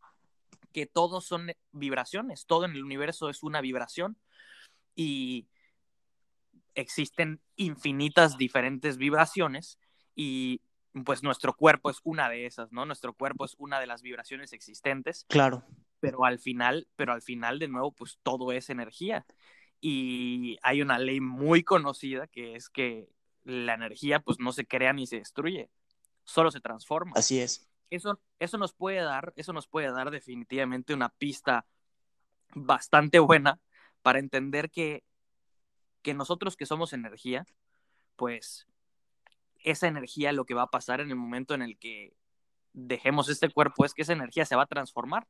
[0.74, 4.18] que todos son vibraciones, todo en el universo es una vibración
[4.96, 5.48] y
[6.76, 9.80] existen infinitas diferentes vibraciones
[10.16, 10.62] y
[11.06, 12.86] pues nuestro cuerpo es una de esas, ¿no?
[12.86, 15.26] Nuestro cuerpo es una de las vibraciones existentes.
[15.30, 15.64] Claro.
[16.00, 19.26] Pero al final, pero al final de nuevo, pues todo es energía.
[19.82, 23.10] Y hay una ley muy conocida que es que
[23.44, 25.70] la energía pues no se crea ni se destruye,
[26.24, 27.14] solo se transforma.
[27.16, 27.70] Así es.
[27.90, 31.66] Eso, eso nos puede dar, eso nos puede dar definitivamente una pista
[32.54, 33.60] bastante buena
[34.02, 35.04] para entender que,
[36.02, 37.46] que nosotros que somos energía,
[38.16, 38.68] pues
[39.64, 42.14] esa energía lo que va a pasar en el momento en el que
[42.74, 45.28] dejemos este cuerpo es que esa energía se va a transformar.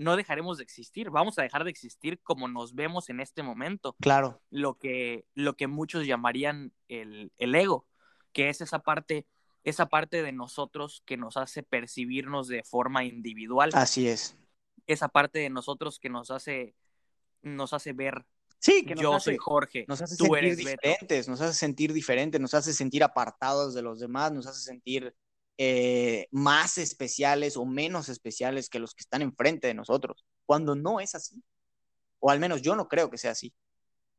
[0.00, 3.94] No dejaremos de existir, vamos a dejar de existir como nos vemos en este momento.
[4.00, 4.40] Claro.
[4.48, 7.86] Lo que, lo que muchos llamarían el, el ego,
[8.32, 9.26] que es esa parte,
[9.62, 13.72] esa parte de nosotros que nos hace percibirnos de forma individual.
[13.74, 14.38] Así es.
[14.86, 16.74] Esa parte de nosotros que nos hace,
[17.42, 18.24] nos hace ver
[18.58, 20.70] Sí, que nos yo hace, soy Jorge, nos hace tú sentir eres Beto.
[20.70, 25.14] diferentes, nos hace sentir diferentes, nos hace sentir apartados de los demás, nos hace sentir
[25.58, 31.00] eh, más especiales o menos especiales que los que están enfrente de nosotros, cuando no
[31.00, 31.42] es así.
[32.18, 33.54] O al menos yo no creo que sea así.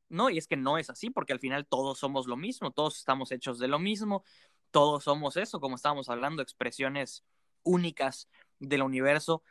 [0.09, 2.97] No, y es que no es así, porque al final todos somos lo mismo, todos
[2.97, 4.25] estamos hechos de lo mismo,
[4.71, 7.23] todos somos eso, como estábamos hablando, expresiones
[7.63, 8.27] únicas
[8.59, 9.43] del universo,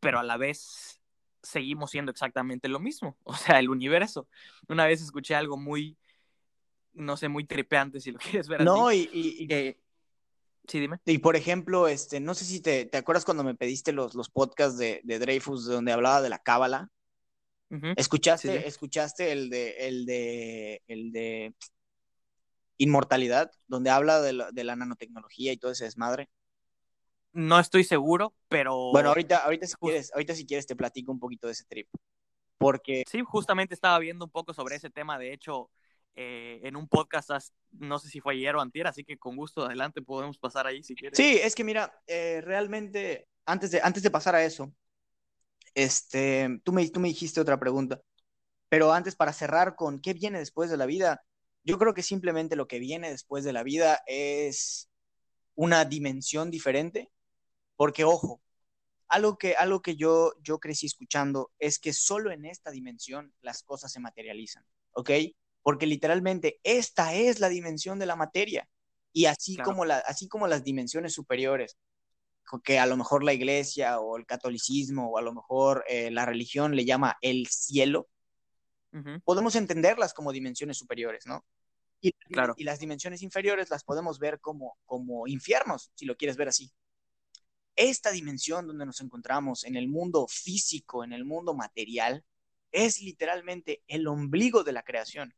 [0.00, 1.00] pero a la vez
[1.42, 4.28] seguimos siendo exactamente lo mismo, o sea, el universo.
[4.68, 5.98] Una vez escuché algo muy,
[6.92, 9.08] no sé, muy tripeante, si lo quieres ver No, así.
[9.12, 9.83] y, y, y, que...
[10.66, 10.98] Sí, dime.
[11.04, 14.30] y por ejemplo, este, no sé si te, te acuerdas cuando me pediste los, los
[14.30, 16.90] podcasts de, de Dreyfus donde hablaba de la cábala.
[17.96, 21.54] ¿Escuchaste, Sí, escuchaste el de, el de, el de
[22.76, 26.28] Inmortalidad, donde habla de la, de la nanotecnología y todo ese desmadre?
[27.32, 28.90] No estoy seguro, pero...
[28.92, 31.88] Bueno, ahorita, ahorita si quieres, ahorita si quieres te platico un poquito de ese trip.
[32.58, 35.70] Porque, Sí, justamente estaba viendo un poco sobre ese tema, de hecho,
[36.16, 39.36] eh, en un podcast, as- no sé si fue ayer o antier, así que con
[39.36, 41.18] gusto adelante podemos pasar ahí si quieres.
[41.18, 44.72] sí, es que mira, eh, realmente, antes de, antes de pasar a eso,
[45.74, 48.00] este, tú me, tú me dijiste otra pregunta,
[48.68, 51.24] pero antes para cerrar con qué viene después de la vida,
[51.64, 54.90] yo creo que simplemente lo que viene después de la vida es
[55.56, 57.10] una dimensión diferente,
[57.76, 58.42] porque ojo,
[59.08, 63.62] algo que, algo que yo, yo crecí escuchando es que solo en esta dimensión las
[63.62, 65.10] cosas se materializan, ¿ok?
[65.64, 68.68] Porque literalmente esta es la dimensión de la materia.
[69.12, 69.70] Y así, Claro.
[69.70, 71.76] como, la, así como las dimensiones superiores,
[72.62, 76.26] que a lo mejor la iglesia o el catolicismo o a lo mejor eh, la
[76.26, 78.08] religión le llama el cielo,
[78.92, 79.20] Ujú.
[79.24, 81.44] podemos entenderlas como dimensiones superiores, ¿no?
[82.00, 82.54] Y, Claro.
[82.58, 86.70] y las dimensiones inferiores las podemos ver como, como infiernos, si lo quieres ver así.
[87.74, 92.22] Esta dimensión donde nos encontramos en el mundo físico, en el mundo material,
[92.70, 95.34] es literalmente el ombligo de la creación,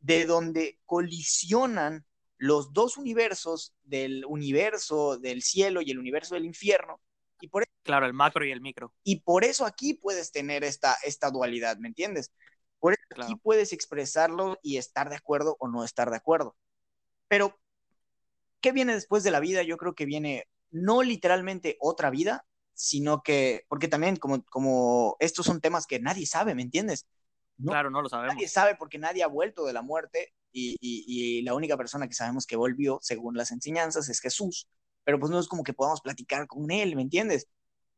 [0.00, 2.04] de donde colisionan
[2.36, 7.00] los dos universos del universo del cielo y el universo del infierno.
[7.40, 8.92] Y por, Claro, el macro y el micro.
[9.02, 12.32] y por eso aquí puedes tener esta, esta dualidad, ¿me entiendes?
[12.80, 16.56] Por eso aquí puedes expresarlo y estar de acuerdo o no estar de acuerdo.
[17.28, 17.58] Pero,
[18.60, 19.62] ¿qué viene después de la vida?
[19.62, 25.46] Yo creo que viene no literalmente otra vida, sino que, porque también como, como estos
[25.46, 27.06] son temas que nadie sabe, ¿me entiendes?
[27.58, 28.34] No, Claro, no lo sabemos.
[28.34, 31.04] Nadie sabe porque nadie ha vuelto de la muerte y, y,
[31.38, 34.68] y la única persona que sabemos que volvió, según las enseñanzas, es Jesús.
[35.04, 37.48] Pero pues no es como que podamos platicar con él, ¿me entiendes?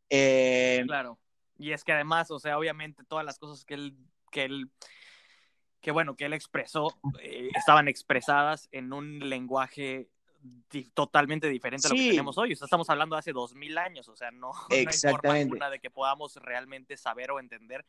[0.09, 1.19] Eh, Claro.
[1.59, 3.97] Y es que además, o sea, obviamente todas las cosas que él,
[4.31, 4.71] que él,
[5.81, 10.09] que bueno, que él expresó, eh, estaban expresadas en un lenguaje
[10.71, 12.05] di- totalmente diferente a lo Sí.
[12.05, 12.53] que tenemos hoy.
[12.55, 14.91] O sea, estamos hablando de hace dos mil años, o sea, no, no hay forma
[14.91, 15.43] Exactamente.
[15.43, 17.85] alguna de que podamos realmente saber o entender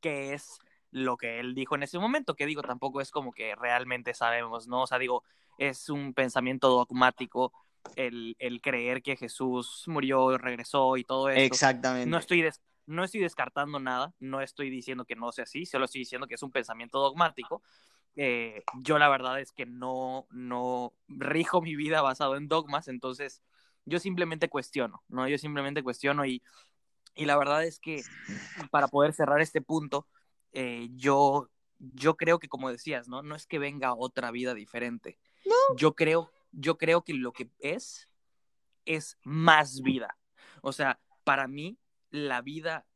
[0.00, 0.58] qué es
[0.94, 4.68] lo que él dijo en ese momento, que digo, tampoco es como que realmente sabemos,
[4.68, 4.82] ¿no?
[4.82, 5.24] O sea, digo,
[5.58, 7.52] es un pensamiento dogmático
[7.96, 11.56] el, el creer que Jesús murió, regresó y todo esto.
[11.56, 12.08] exactamente.
[12.10, 15.86] No estoy, des- no estoy descartando nada, no estoy diciendo que no sea así, solo
[15.86, 17.62] estoy diciendo que es un pensamiento dogmático.
[18.16, 23.42] Eh, yo la verdad es que no, no rijo mi vida basado en dogmas, entonces
[23.84, 25.28] yo simplemente cuestiono, ¿no?
[25.28, 26.42] Yo simplemente cuestiono y,
[27.14, 28.02] y la verdad es que
[28.70, 30.06] para poder cerrar este punto,
[30.54, 33.22] eh, yo, yo creo que como decías, ¿no?
[33.22, 35.18] No es que venga otra vida diferente.
[35.44, 35.76] No.
[35.76, 38.08] Yo creo, yo creo que lo que es
[38.86, 40.16] es más vida.
[40.62, 41.78] O sea, para mí
[42.10, 42.86] la vida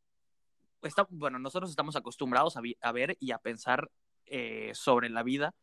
[0.83, 3.91] está, bueno, nosotros estamos acostumbrados a, a ver y a pensar
[4.27, 5.55] eh, sobre la vida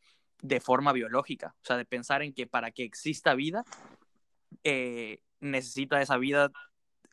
[0.42, 3.64] de forma biológica, o sea, de pensar en que para que exista vida,
[4.64, 6.52] eh, necesita esa vida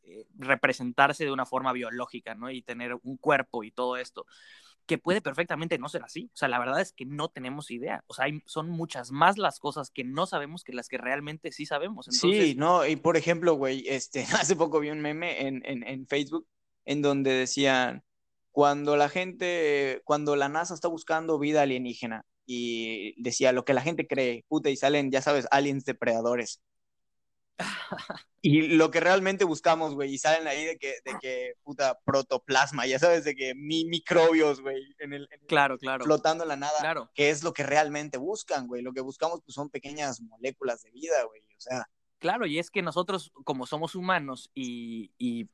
[0.02, 2.50] eh, representarse de una forma biológica, ¿no?
[2.50, 4.26] Y tener un cuerpo y todo esto,
[4.86, 6.30] que puede perfectamente no ser así.
[6.32, 8.04] O sea, la verdad es que no tenemos idea.
[8.06, 11.52] O sea, hay, son muchas más las cosas que no sabemos que las que realmente
[11.52, 12.08] sí sabemos.
[12.08, 12.48] Entonces...
[12.50, 16.06] Sí, no, y por ejemplo, güey, este, hace poco vi un meme en, en, en
[16.06, 16.46] Facebook
[16.84, 18.04] en donde decían,
[18.50, 23.82] cuando la gente, cuando la NASA está buscando vida alienígena y decía lo que la
[23.82, 26.60] gente cree, puta, y salen, ya sabes, aliens depredadores.
[28.42, 32.86] Y lo que realmente buscamos, güey, y salen ahí de que, de que, puta, protoplasma,
[32.86, 36.04] ya sabes, de que mi, microbios, güey, en el, en claro, claro.
[36.04, 37.10] flotando en la nada, claro.
[37.14, 38.82] que es lo que realmente buscan, güey.
[38.82, 41.88] Lo que buscamos, pues, son pequeñas moléculas de vida, güey, o sea.
[42.18, 45.48] Claro, y es que nosotros, como somos humanos y, y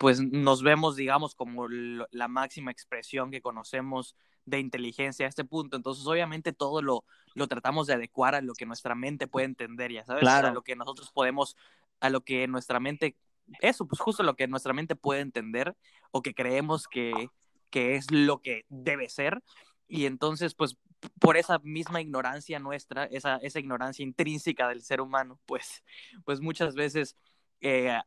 [0.00, 5.76] pues nos vemos, digamos, como la máxima expresión que conocemos de inteligencia a este punto.
[5.76, 9.92] Entonces, obviamente, todo lo, lo tratamos de adecuar a lo que nuestra mente puede entender,
[9.92, 10.48] ya sabes, claro.
[10.48, 11.54] a lo que nosotros podemos,
[12.00, 13.18] a lo que nuestra mente,
[13.60, 15.76] eso, pues justo lo que nuestra mente puede entender
[16.12, 17.28] o que creemos que,
[17.68, 19.42] que es lo que debe ser.
[19.86, 20.78] Y entonces, pues,
[21.18, 25.84] por esa misma ignorancia nuestra, esa, esa ignorancia intrínseca del ser humano, pues,
[26.24, 27.16] pues muchas veces
[27.60, 28.00] eh,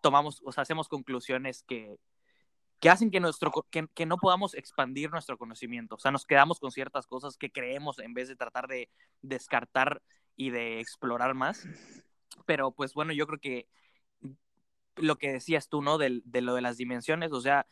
[0.00, 1.98] tomamos, o sea, hacemos conclusiones que,
[2.80, 5.96] que hacen que, nuestro, que, que, no podamos expandir nuestro conocimiento.
[5.96, 8.90] O sea, nos quedamos con ciertas cosas que creemos en vez de tratar de
[9.22, 10.02] descartar
[10.36, 11.66] y de explorar más.
[12.46, 13.66] Pero pues bueno, yo creo que
[14.96, 15.98] lo que decías tú, ¿no?
[15.98, 17.66] De, de lo de las dimensiones, o sea,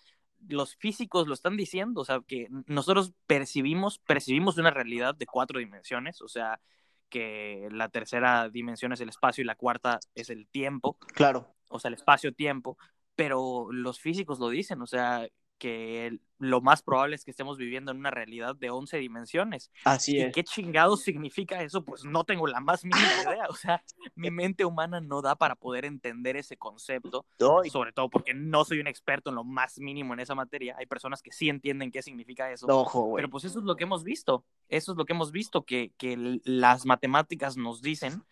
[0.49, 5.59] los físicos lo están diciendo, o sea, que nosotros percibimos, percibimos una realidad de cuatro
[5.59, 6.61] dimensiones, o sea,
[7.09, 10.99] que la tercera dimensión es el espacio y la cuarta es el tiempo.
[11.15, 11.56] Claro.
[11.69, 12.77] O sea, el espacio-tiempo
[13.17, 15.27] pero los físicos lo dicen, o sea,
[15.59, 19.71] que lo más probable es que estemos viviendo en una realidad de 11 dimensiones.
[19.85, 20.35] Así ¿Y es.
[20.35, 21.83] qué chingados significa eso?
[21.83, 23.01] Pues no tengo la más mínima
[23.41, 23.83] idea, o sea,
[24.15, 27.71] mi mente humana no da para poder entender ese concepto, Ay.
[27.71, 30.77] sobre todo porque no soy un experto en lo más mínimo en esa materia.
[30.79, 32.67] Hay personas que sí entienden qué significa eso.
[32.69, 33.15] Ojo.
[33.17, 35.91] Pero pues eso es lo que hemos visto, eso es lo que hemos visto, que,
[35.97, 38.23] que las matemáticas nos dicen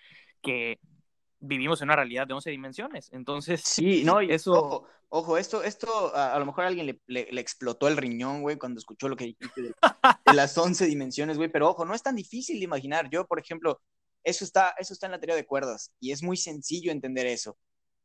[0.42, 0.79] que
[1.44, 3.11] vivimos en una realidad de 11 dimensiones.
[3.12, 4.52] Entonces, sí, no, y eso...
[4.52, 7.96] Ojo, ojo, esto, esto a, a lo mejor a alguien le, le, le, explotó el
[7.96, 9.74] riñón, güey, cuando escuchó lo que dijiste de, de
[10.35, 13.09] las 11 dimensiones, güey, pero ojo, no es tan difícil de imaginar.
[13.11, 13.80] Yo, por ejemplo,
[14.24, 17.59] eso está, eso está en la teoría de cuerdas y es muy sencillo entender eso.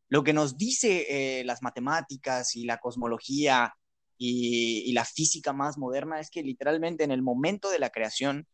[0.09, 1.05] Lo que nos dice
[1.39, 3.73] eh, las matemáticas y la cosmología
[4.17, 8.47] y, y la física más moderna es que literalmente en el momento de la creación,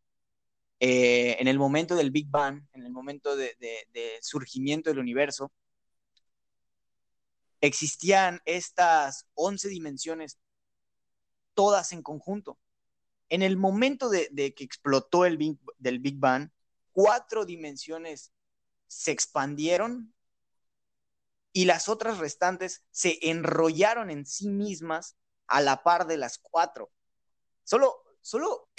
[0.79, 3.55] eh, en el momento del Big Bang, en el momento de,
[4.21, 5.51] surgimiento del universo,
[7.61, 10.37] existían estas 11 dimensiones
[11.53, 12.59] todas en conjunto.
[13.29, 16.49] En el momento de, que explotó el Big, Big Bang,
[16.91, 18.31] cuatro dimensiones
[18.87, 20.13] se expandieron
[21.53, 25.15] y las otras restantes se enrollaron en sí mismas
[25.47, 26.91] a la par de las cuatro.
[27.63, 28.69] Solo, solo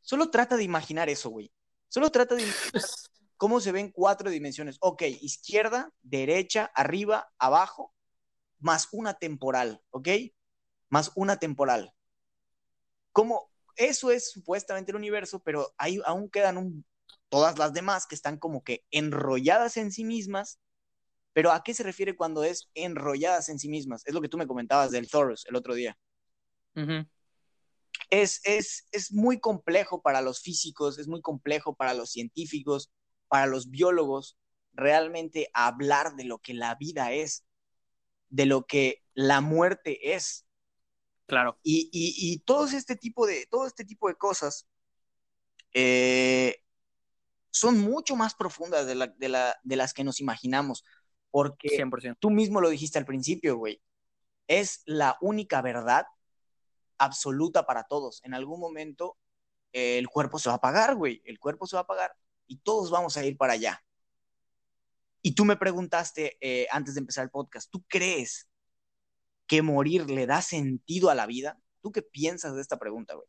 [0.00, 1.52] Solo trata de imaginar eso, güey.
[1.88, 2.82] Solo trata de imaginar
[3.36, 4.76] cómo se ven cuatro dimensiones.
[4.80, 7.94] Ok, izquierda, derecha, arriba, abajo,
[8.58, 10.08] más una temporal, ¿ok?
[10.88, 11.94] Más una temporal.
[13.12, 16.84] Como eso es supuestamente el universo, pero ahí aún quedan un,
[17.28, 20.58] todas las demás que están como que enrolladas en sí mismas.
[21.32, 24.02] Pero ¿a qué se refiere cuando es enrolladas en sí mismas?
[24.06, 25.96] Es lo que tú me comentabas del Thoros el otro día.
[26.74, 27.08] Uh -huh
[28.10, 32.90] es, es, es muy complejo para los físicos, es muy complejo para los científicos,
[33.28, 34.38] para los biólogos,
[34.72, 37.44] realmente hablar de lo que la vida es,
[38.30, 40.46] de lo que la muerte es.
[41.26, 41.58] Claro.
[41.62, 44.66] Y, y, y todo, este tipo de, todo este tipo de cosas
[45.74, 46.62] eh,
[47.50, 50.84] son mucho más profundas de, la, de, la, de, las que nos imaginamos,
[51.30, 52.16] porque 100%.
[52.18, 53.82] tú mismo lo dijiste al principio, güey,
[54.46, 56.06] es la única verdad
[56.98, 58.20] absoluta para todos.
[58.24, 59.16] En algún momento
[59.72, 61.22] eh, el cuerpo se va a apagar, güey.
[61.24, 62.12] El cuerpo se va a apagar
[62.46, 63.82] y todos vamos a ir para allá.
[65.22, 68.48] Y tú me preguntaste eh, antes de empezar el podcast, ¿tú crees
[69.46, 71.58] que morir le da sentido a la vida?
[71.82, 73.26] ¿Tú qué piensas de esta pregunta, güey?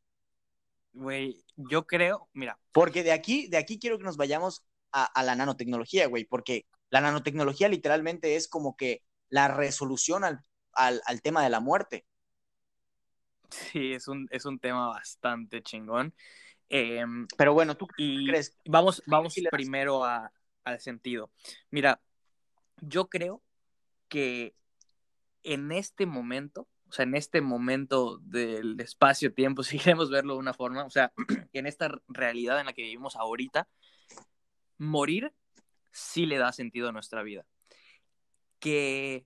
[0.94, 2.60] Güey, yo creo, mira.
[2.72, 6.66] Porque de aquí, de aquí quiero que nos vayamos a, a la nanotecnología, güey, porque
[6.90, 10.42] La nanotecnología literalmente es como que la resolución al,
[10.74, 12.06] al, al tema de la muerte.
[13.50, 16.14] Sí, es un, es un tema bastante chingón.
[16.70, 17.04] Eh,
[17.38, 18.58] Pero bueno, ¿tú y crees?
[18.66, 20.32] Vamos, vamos primero a-
[20.64, 21.32] al sentido.
[21.72, 22.00] Mira,
[22.82, 23.42] yo creo
[24.08, 24.56] que
[25.44, 30.54] en este momento, o sea, en este momento del espacio-tiempo, si queremos verlo de una
[30.54, 31.12] forma, o sea,
[31.54, 33.68] en esta realidad en la que vivimos ahorita,
[34.78, 35.34] morir
[35.92, 37.46] sí le da sentido a nuestra vida.
[38.60, 39.26] Que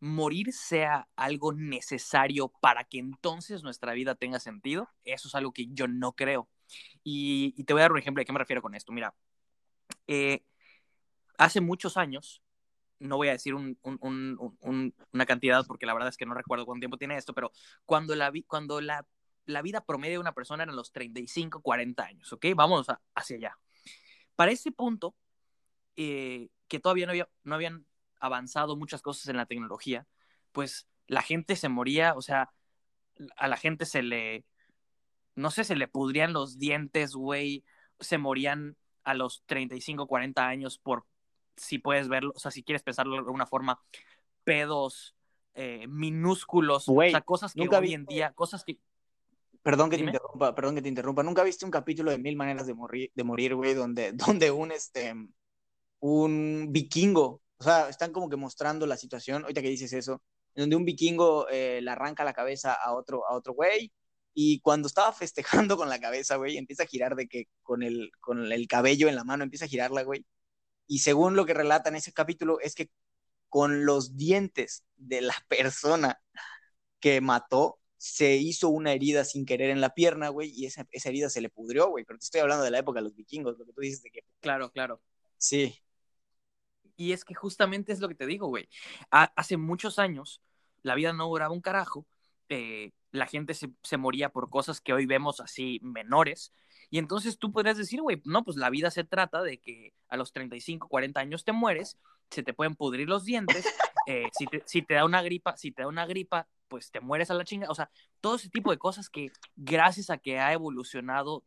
[0.00, 5.66] morir sea algo necesario para que entonces nuestra vida tenga sentido, eso es algo que
[5.70, 6.48] yo no creo.
[7.02, 8.92] Y, te voy a dar un ejemplo de qué me refiero con esto.
[8.92, 9.14] Mira,
[10.06, 10.42] eh,
[11.38, 12.42] hace muchos años,
[12.98, 16.26] no voy a decir un, un, un, un, una cantidad porque la verdad es que
[16.26, 17.52] no recuerdo cuánto tiempo tiene esto, pero
[17.84, 19.06] cuando la, cuando la,
[19.46, 22.46] la vida promedio de una persona era los 35, 40 años, ¿ok?
[22.54, 23.58] Vamos hacia allá.
[24.36, 25.16] Para ese punto,
[25.96, 27.86] eh, que todavía no, había, no habían
[28.20, 30.06] avanzado muchas cosas en la tecnología,
[30.52, 32.50] pues la gente se moría, o sea,
[33.36, 34.44] a la gente se le,
[35.34, 37.64] no sé, se le pudrían los dientes, güey,
[38.00, 41.06] se morían a los 35, 40 años por,
[41.56, 43.80] si puedes verlo, o sea, si quieres pensarlo de alguna forma,
[44.44, 45.16] pedos
[45.54, 48.78] eh, minúsculos, Güey, o sea, cosas que nunca hoy vi- en día, cosas que,
[49.62, 50.12] Perdón que Dime.
[50.12, 51.22] te interrumpa, perdón que te interrumpa.
[51.22, 54.70] ¿Nunca viste un capítulo de Mil Maneras de Morir, de morir güey, donde, donde un,
[54.72, 55.14] este,
[56.00, 60.22] un vikingo, o sea, están como que mostrando la situación, ahorita que dices eso,
[60.54, 63.92] donde un vikingo eh, le arranca la cabeza a otro, a otro güey,
[64.34, 65.12] y cuando estaba
[65.66, 69.08] festejando con la cabeza, güey, empieza a girar de que con el, con el cabello
[69.08, 70.24] en la mano empieza a girarla, güey.
[70.86, 72.90] Y según lo que relata en ese capítulo, es que
[73.48, 76.20] con los dientes de la persona
[77.00, 81.08] que mató, se hizo una herida sin querer en la pierna, güey, y esa, esa
[81.08, 82.04] herida se le pudrió, güey.
[82.04, 84.10] Pero te estoy hablando de la época de los vikingos, lo que tú dices de
[84.10, 85.02] que claro, claro.
[85.36, 85.74] sí,
[86.98, 88.68] Y es que justamente es lo que te digo, güey.
[89.12, 90.42] Ha- hace muchos años
[90.82, 92.06] la vida no duraba un carajo.
[92.50, 96.52] eh, la gente se, se moría por cosas que hoy vemos así menores.
[96.90, 100.16] Y entonces tú podrías decir, güey, no, pues la vida se trata de que a
[100.18, 101.98] los 35, 40 años te mueres,
[102.30, 103.64] se te pueden pudrir los dientes,
[104.06, 107.00] eh, si, te, si te da una gripa, si te da una gripa, pues te
[107.00, 107.70] mueres a la chinga.
[107.70, 111.44] O sea, todo ese tipo de cosas que gracias a que ha evolucionado,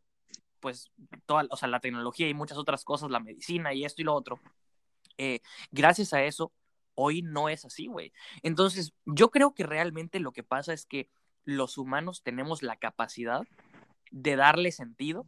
[0.60, 0.92] pues,
[1.26, 4.14] toda, o sea, la tecnología y muchas otras cosas, la medicina y esto y lo
[4.16, 4.40] otro,
[5.22, 6.52] eh, gracias a eso,
[6.96, 8.12] hoy no es así, güey.
[8.42, 11.12] Entonces, yo creo que realmente lo que pasa es que
[11.44, 13.44] los humanos tenemos la capacidad
[14.10, 15.28] de darle sentido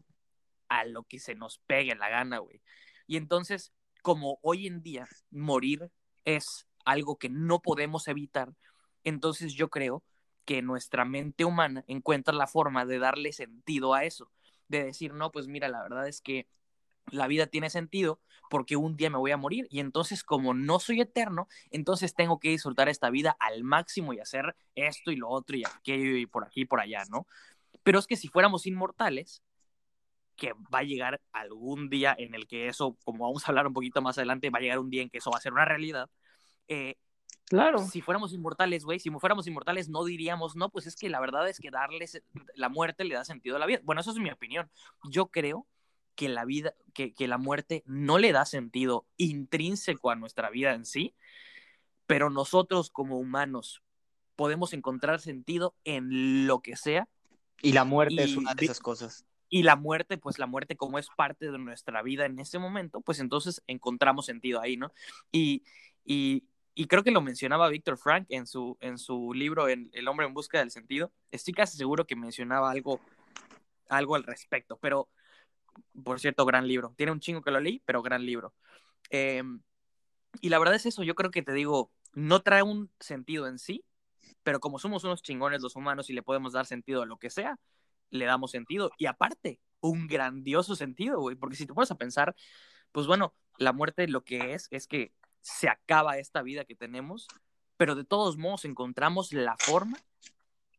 [0.68, 2.60] a lo que se nos pegue la gana, güey.
[3.06, 5.92] Y entonces, como hoy en día morir
[6.26, 8.52] es algo que no podemos evitar,
[9.04, 10.04] entonces yo creo
[10.44, 14.32] que nuestra mente humana encuentra la forma de darle sentido a eso,
[14.70, 16.48] de decir, no, pues mira, la verdad es que
[17.12, 20.80] la vida tiene sentido porque un día me voy a morir y entonces como no
[20.80, 25.30] soy eterno, entonces tengo que disfrutar esta vida al máximo y hacer esto y lo
[25.30, 27.26] otro y aquello y por aquí y por allá, ¿no?
[27.84, 29.42] Pero es que si fuéramos inmortales,
[30.36, 33.74] que va a llegar algún día en el que eso, como vamos a hablar un
[33.74, 35.66] poquito más adelante, va a llegar un día en que eso va a ser una
[35.66, 36.10] realidad.
[36.68, 36.96] Eh,
[37.46, 37.80] claro.
[37.80, 41.48] si fuéramos inmortales, güey, si fuéramos inmortales, no diríamos, no, pues es que la verdad
[41.48, 42.22] es que darles
[42.56, 43.80] la muerte le da sentido a la vida.
[43.84, 44.70] Bueno, eso es mi opinión.
[45.10, 45.68] Yo creo
[46.16, 50.74] que la vida, que, que la muerte no le da sentido intrínseco a nuestra vida
[50.74, 51.16] en sí,
[52.06, 53.82] pero nosotros como humanos
[54.36, 57.08] podemos encontrar sentido en lo que sea
[57.62, 59.26] Y la muerte Y es una de esas cosas.
[59.50, 63.02] y la muerte, pues la muerte como es parte de nuestra vida en ese momento,
[63.02, 64.92] pues entonces encontramos sentido ahí, ¿no?
[65.32, 65.64] Y,
[66.04, 70.08] y, y creo que lo mencionaba Víctor Frank en su, en su libro en El
[70.08, 71.12] hombre en busca del sentido.
[71.32, 73.00] Estoy casi seguro que mencionaba algo,
[73.90, 75.08] algo al respecto, pero
[76.04, 76.94] por cierto, gran libro.
[76.98, 78.54] Tiene un chingo que lo leí, pero gran libro.
[79.10, 79.44] Eh,
[80.42, 83.60] y la verdad es eso, yo creo que te digo, no trae un sentido en
[83.60, 83.86] sí,
[84.44, 87.30] pero como somos unos chingones los humanos y le podemos dar sentido a lo que
[87.30, 87.60] sea,
[88.10, 88.92] le damos sentido.
[88.98, 92.36] Y aparte, un grandioso sentido, güey, porque si te pones a pensar,
[92.92, 97.28] pues bueno, la muerte lo que es es que se acaba esta vida que tenemos,
[97.78, 99.98] pero de todos modos encontramos la forma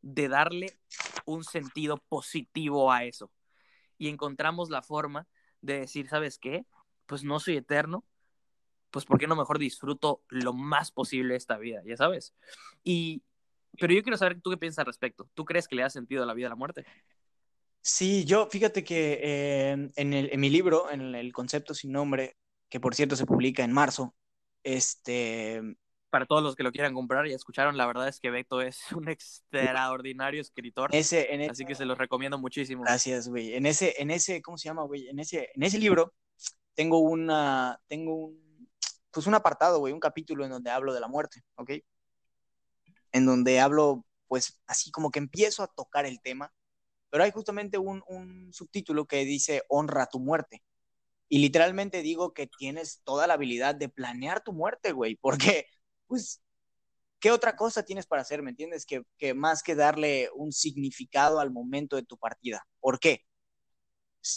[0.00, 0.78] de darle
[1.26, 3.30] un sentido positivo a eso.
[4.04, 5.26] Y encontramos la forma
[5.62, 6.66] de decir, ¿sabes qué?
[7.06, 8.04] Pues no soy eterno,
[8.90, 11.80] pues ¿por qué no mejor disfruto lo más posible esta vida?
[11.86, 12.34] Ya sabes.
[12.82, 13.22] Y,
[13.80, 15.26] pero yo quiero saber tú qué piensas al respecto.
[15.32, 16.84] ¿Tú crees que le da sentido la vida a la muerte?
[17.80, 22.36] Sí, yo, fíjate que eh, en, el, en mi libro, en el concepto sin nombre,
[22.68, 24.14] que por cierto se publica en marzo,
[24.62, 25.62] este,
[26.14, 28.78] Para todos los que lo quieran comprar y escucharon, la verdad es que Beto es
[28.92, 32.84] un extraordinario escritor, ese, en ese, así que se los recomiendo muchísimo.
[32.84, 33.54] Gracias, güey.
[33.54, 35.08] En ese, en ese, ¿cómo se llama, güey?
[35.08, 36.14] En ese, en ese libro
[36.74, 38.70] tengo una, tengo un,
[39.10, 41.72] pues un apartado, güey, un capítulo en donde hablo de la muerte, ¿ok?
[43.10, 46.54] En donde hablo, pues así como que empiezo a tocar el tema,
[47.10, 50.62] pero hay justamente un, un subtítulo que dice honra tu muerte.
[51.28, 55.66] Y literalmente digo que tienes toda la habilidad de planear tu muerte, güey, porque,
[56.06, 56.42] pues,
[57.20, 58.42] ¿qué otra cosa tienes para hacer?
[58.42, 58.84] ¿Me entiendes?
[58.86, 62.66] Que, que, más que darle un significado al momento de tu partida.
[62.80, 63.24] ¿Por qué?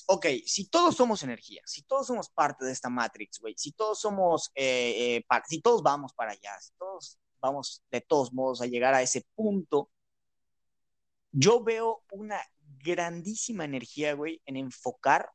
[0.07, 3.99] Ok, si todos somos energía, si todos somos parte de esta Matrix, güey, si todos
[3.99, 8.61] somos, eh, eh, para, si todos vamos para allá, si todos vamos de todos modos
[8.61, 9.89] a llegar a ese punto,
[11.32, 12.41] yo veo una
[12.84, 15.30] grandísima energía, güey, en enfocar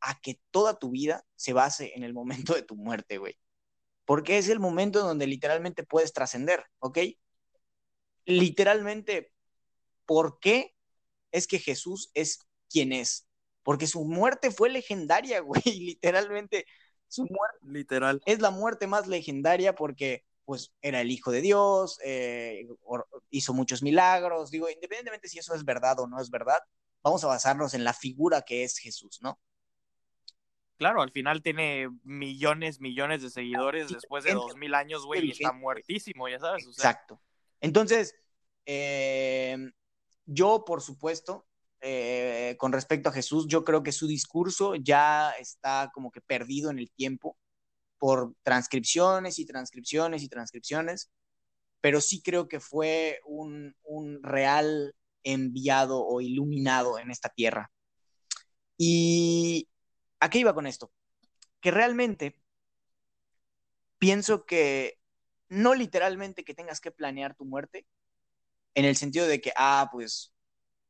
[0.00, 3.38] a que toda tu vida se base en el momento de tu muerte, güey
[4.04, 6.98] porque es el momento donde literalmente puedes trascender, ¿ok?
[8.26, 9.32] Literalmente,
[10.06, 10.74] ¿por qué
[11.32, 12.40] es que Jesús es
[12.70, 13.26] quien es?
[13.62, 16.66] Porque su muerte fue legendaria, güey, literalmente.
[17.08, 18.20] Su muerte Literal.
[18.26, 22.66] es la muerte más legendaria porque pues era el Hijo de Dios, eh,
[23.30, 26.58] hizo muchos milagros, digo, independientemente si eso es verdad o no es verdad,
[27.02, 29.38] vamos a basarnos en la figura que es Jesús, ¿no?
[30.84, 35.30] Claro, al final tiene millones, millones de seguidores después de dos mil años, güey, y
[35.30, 36.66] está muertísimo, ya sabes.
[36.66, 37.22] Exacto.
[37.62, 38.14] Entonces,
[38.66, 39.56] eh,
[40.26, 41.46] yo, por supuesto,
[41.80, 46.70] eh, con respecto a Jesús, yo creo que su discurso ya está como que perdido
[46.70, 47.38] en el tiempo
[47.96, 51.10] por transcripciones y transcripciones y transcripciones,
[51.80, 57.72] pero sí creo que fue un, un real enviado o iluminado en esta tierra.
[58.76, 59.66] Y
[60.24, 60.90] ¿A qué iba con esto?
[61.60, 62.40] Que realmente
[63.98, 64.98] pienso que
[65.50, 67.86] no literalmente que tengas que planear tu muerte,
[68.72, 70.32] en el sentido de que, ah, pues,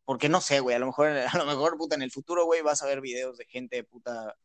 [0.05, 2.63] porque no sé, güey, a lo mejor, a lo mejor, puta, en el futuro, güey,
[2.63, 4.37] vas a ver videos de gente, puta,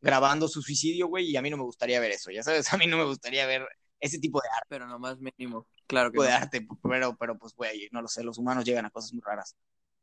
[0.00, 2.76] grabando su suicidio, güey, y a mí no me gustaría ver eso, ya sabes, a
[2.76, 3.66] mí no me gustaría ver
[3.98, 4.66] ese tipo de arte.
[4.68, 8.38] Pero nomás mínimo, claro que de arte, pero, pero pues, güey, no lo sé, los
[8.38, 9.56] humanos llegan a cosas muy raras.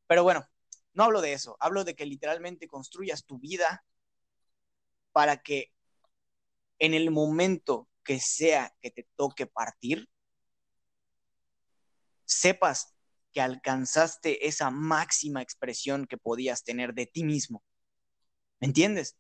[0.06, 0.46] Pero bueno,
[0.92, 3.86] no hablo de eso, hablo de que literalmente construyas tu vida
[5.14, 5.72] para que
[6.80, 10.10] en el momento que sea que te toque partir,
[12.26, 12.94] sepas
[13.32, 17.64] que alcanzaste esa máxima expresión que podías tener de ti mismo.
[18.60, 19.18] ¿Me entiendes?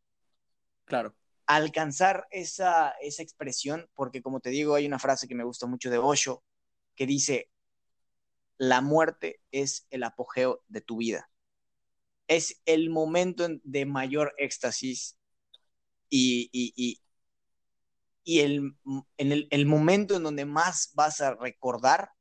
[0.85, 1.15] Claro.
[1.45, 5.89] Alcanzar esa, esa expresión, porque como te digo, hay una frase que me gusta mucho
[5.89, 6.43] de Osho,
[6.95, 7.49] que dice,
[8.57, 11.29] la muerte es el apogeo de tu vida.
[12.27, 15.17] Es el momento de mayor éxtasis
[16.15, 16.99] y,
[18.23, 18.75] y, el,
[19.17, 22.11] en el, el, momento en donde más vas a recordar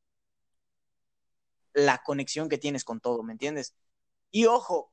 [1.74, 3.74] la conexión que tienes con todo, ¿me entiendes?
[4.30, 4.92] Y ojo,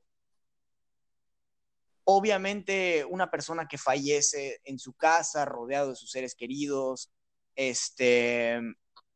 [2.04, 7.10] obviamente una persona que fallece en su casa, rodeado de sus seres queridos,
[7.54, 8.60] este,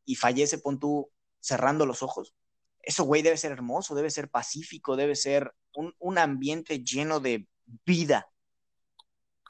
[0.03, 2.33] y fallece, pon tú, cerrando los ojos,
[2.81, 7.47] eso, güey, debe ser hermoso, debe ser pacífico, debe ser un, un ambiente lleno de
[7.85, 8.31] vida,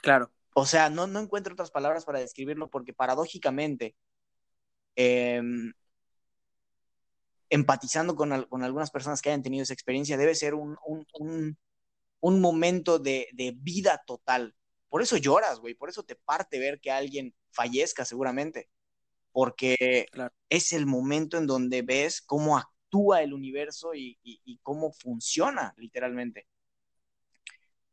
[0.05, 0.31] Claro.
[0.53, 3.95] O sea, no, no encuentro otras palabras para describirlo porque paradójicamente,
[4.95, 5.73] em,
[7.49, 10.77] empatizando con, algunas personas que hayan tenido esa experiencia, debe ser un,
[12.21, 13.27] momento de,
[13.57, 14.55] vida total.
[14.89, 18.69] Por eso lloras, güey, por eso te parte ver que alguien fallezca seguramente,
[19.31, 20.05] porque
[20.49, 26.47] es el momento en donde ves cómo actúa el universo y cómo funciona literalmente.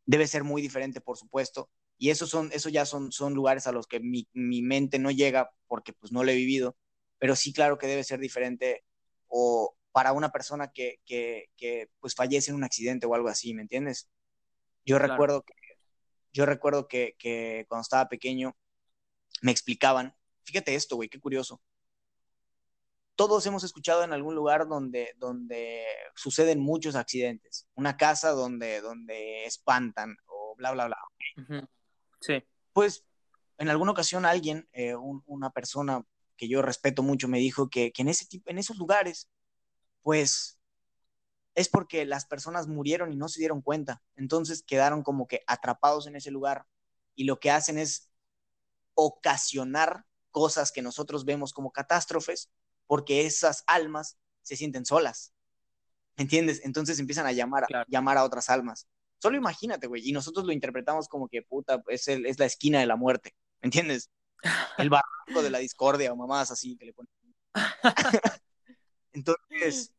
[0.05, 1.71] Debe ser muy diferente, por supuesto,
[2.03, 5.13] y eso, son, eso ya son, son lugares a los que mi, mi, mente no
[5.13, 6.77] llega porque pues no lo he vivido,
[7.21, 8.83] pero sí claro que debe ser diferente
[9.29, 13.55] o para una persona que, que, que pues fallece en un accidente o algo así,
[13.55, 14.11] ¿me entiendes?
[14.85, 15.13] Yo claro.
[15.13, 15.55] recuerdo que,
[16.33, 18.57] yo recuerdo que, que cuando estaba pequeño
[19.41, 21.63] me explicaban, fíjate esto, güey, qué curioso.
[23.15, 25.85] Todos hemos escuchado en algún lugar donde, donde
[26.17, 30.99] suceden muchos accidentes, una casa donde, donde espantan o bla, bla, bla.
[31.37, 31.69] Uh -huh.
[32.23, 32.43] Sí.
[32.73, 33.05] Pues
[33.59, 36.05] en alguna ocasión alguien, eh, un, una persona
[36.37, 39.29] que yo respeto mucho, me dijo que, que en, ese tipo, en esos lugares,
[40.03, 40.59] pues
[41.55, 44.03] es porque las personas murieron y no se dieron cuenta.
[44.17, 46.67] Entonces quedaron como que atrapados en ese lugar
[47.15, 48.11] y lo que hacen es
[48.95, 52.51] ocasionar cosas que nosotros vemos como catástrofes
[52.87, 55.35] porque esas almas se sienten solas.
[56.17, 56.61] ¿Entiendes?
[56.65, 57.87] Entonces empiezan a llamar, claro.
[57.89, 58.89] llamar a otras almas.
[59.23, 62.81] Solo imagínate, güey, y nosotros lo interpretamos como que, puta, es, el, es la esquina
[62.81, 64.11] de la muerte, ¿me entiendes?
[64.79, 67.13] El barranco de la discordia o mamás así que le ponen.
[69.13, 69.93] Entonces,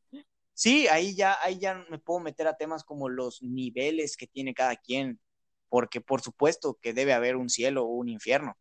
[0.54, 4.54] sí, ahí ya, ahí ya me puedo meter a temas como los niveles que tiene
[4.54, 5.22] cada quien,
[5.70, 8.58] porque por supuesto que debe haber un cielo o un infierno,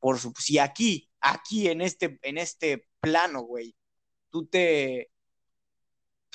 [0.00, 3.76] por su, si aquí, aquí en este, en este plano, güey,
[4.30, 5.12] tú te,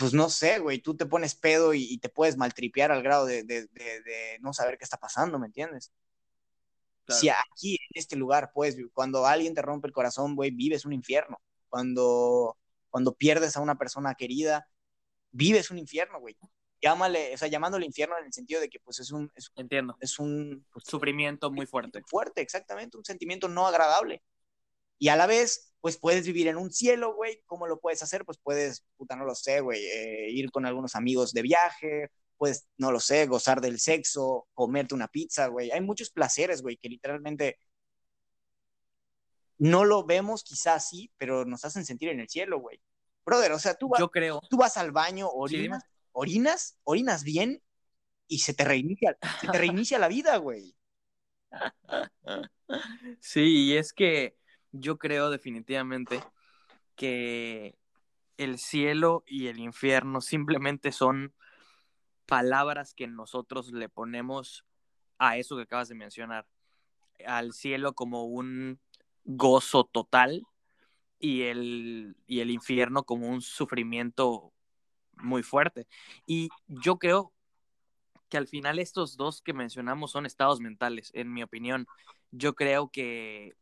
[0.01, 3.43] pues no sé, güey, tú te pones pedo y, te puedes maltripear al grado de,
[3.43, 5.91] de, de, no saber qué está pasando, ¿me entiendes?
[7.07, 10.93] Si aquí, en este lugar, pues, cuando alguien te rompe el corazón, güey, vives un
[10.93, 11.39] infierno.
[11.69, 12.57] Cuando,
[12.89, 14.67] cuando pierdes a una persona querida,
[15.29, 16.35] vives un infierno, güey.
[16.81, 19.31] Llámale, o sea, llamándole infierno en el sentido de que, pues, es un...
[19.55, 19.97] Entiendo.
[19.99, 20.65] Es un...
[20.73, 22.01] Pues, Sufrimiento muy fuerte.
[22.07, 24.23] Fuerte, exactamente, un sentimiento no agradable.
[24.97, 27.41] Y a la vez, pues puedes vivir en un cielo, güey.
[27.47, 28.23] ¿Cómo lo puedes hacer?
[28.23, 32.67] Pues puedes, puta, no lo sé, güey, eh, ir con algunos amigos de viaje, puedes,
[32.77, 35.71] no lo sé, gozar del sexo, comerte una pizza, güey.
[35.71, 37.57] Hay muchos placeres, güey, que literalmente
[39.57, 42.79] no lo vemos, quizás sí, pero nos hacen sentir en el cielo, güey.
[43.25, 44.41] Brother, o sea, tú, Yo creo.
[44.49, 47.61] tú vas al baño, orinas, orinas, orinas bien
[48.27, 50.75] y se te reinicia, se te reinicia la vida, güey.
[53.19, 54.37] Sí, y es que
[54.71, 56.23] yo creo definitivamente
[56.95, 57.75] que
[58.37, 61.33] el cielo y el infierno simplemente son
[62.25, 64.65] palabras que nosotros le ponemos
[65.17, 66.47] a eso que acabas de mencionar,
[67.25, 68.79] al cielo como un
[69.25, 70.47] gozo total
[71.19, 74.51] y el, y el infierno como un sufrimiento
[75.17, 75.87] muy fuerte.
[76.25, 77.31] Y yo creo
[78.29, 81.85] que al final estos dos que mencionamos son estados mentales, en mi opinión.
[82.31, 83.53] Yo creo que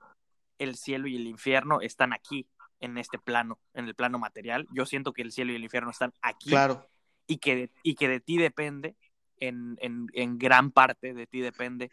[0.59, 2.47] el cielo y el infierno están aquí,
[2.79, 4.67] en este plano, en el plano material.
[4.71, 6.49] Yo siento que el cielo y el infierno están aquí.
[6.49, 6.87] Claro.
[7.27, 8.95] Y que de, y que de ti depende,
[9.39, 11.91] en, gran parte de ti depende,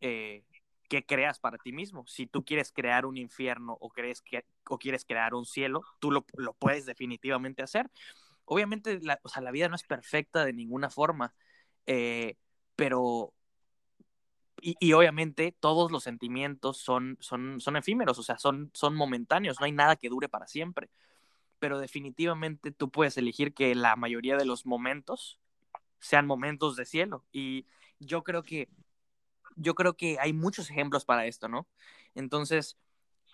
[0.00, 0.44] eh,
[0.88, 2.04] qué creas para ti mismo.
[2.06, 6.10] Si tú quieres crear un infierno o, crees que, o quieres crear un cielo, tú
[6.10, 6.24] lo,
[6.58, 7.90] puedes definitivamente hacer.
[8.44, 11.34] Obviamente, la, o sea, la vida no es perfecta de ninguna forma,
[11.86, 12.36] eh,
[12.76, 13.32] pero
[14.62, 19.66] y, obviamente todos los sentimientos son, son, son efímeros, o sea, son, son momentáneos, no
[19.66, 20.88] hay nada que dure para siempre.
[21.58, 25.40] Pero definitivamente tú puedes elegir que la mayoría de los momentos
[26.00, 27.24] sean momentos de cielo.
[27.32, 27.66] Y
[27.98, 28.68] yo creo que,
[29.56, 31.66] yo creo que hay muchos ejemplos para esto, ¿no?
[32.14, 32.76] Entonces,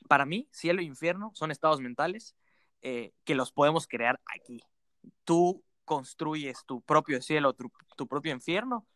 [0.09, 2.37] para mí, cielo e infierno son estados mentales
[2.83, 4.63] eh, que los podemos crear aquí.
[5.25, 8.87] Tú construyes tu propio cielo, tu propio infierno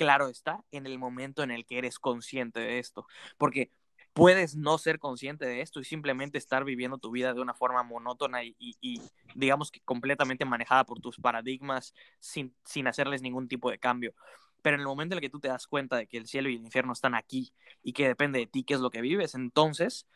[0.00, 3.06] claro está, en el momento en el que eres consciente de esto.
[3.36, 3.70] Porque
[4.14, 7.82] puedes no ser consciente de esto y simplemente estar viviendo tu vida de una forma
[7.82, 9.02] monótona y,
[9.34, 14.14] digamos que completamente manejada por tus paradigmas sin, sin hacerles ningún tipo de cambio.
[14.62, 16.48] Pero en el momento en el que tú te das cuenta de que el cielo
[16.48, 19.34] y el infierno están aquí y que depende de ti qué es lo que vives,
[19.34, 20.06] entonces,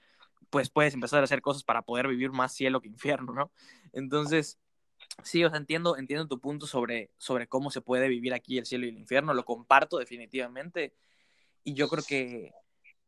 [0.49, 3.53] pues puedes empezar a hacer cosas para poder vivir más cielo que infierno, ¿no?
[3.93, 4.59] Entonces,
[5.23, 8.67] Sí, o sea, entiendo, entiendo tu punto sobre, sobre cómo se puede vivir aquí el
[8.67, 10.95] cielo y el infierno, lo comparto definitivamente
[11.63, 12.53] y yo creo que,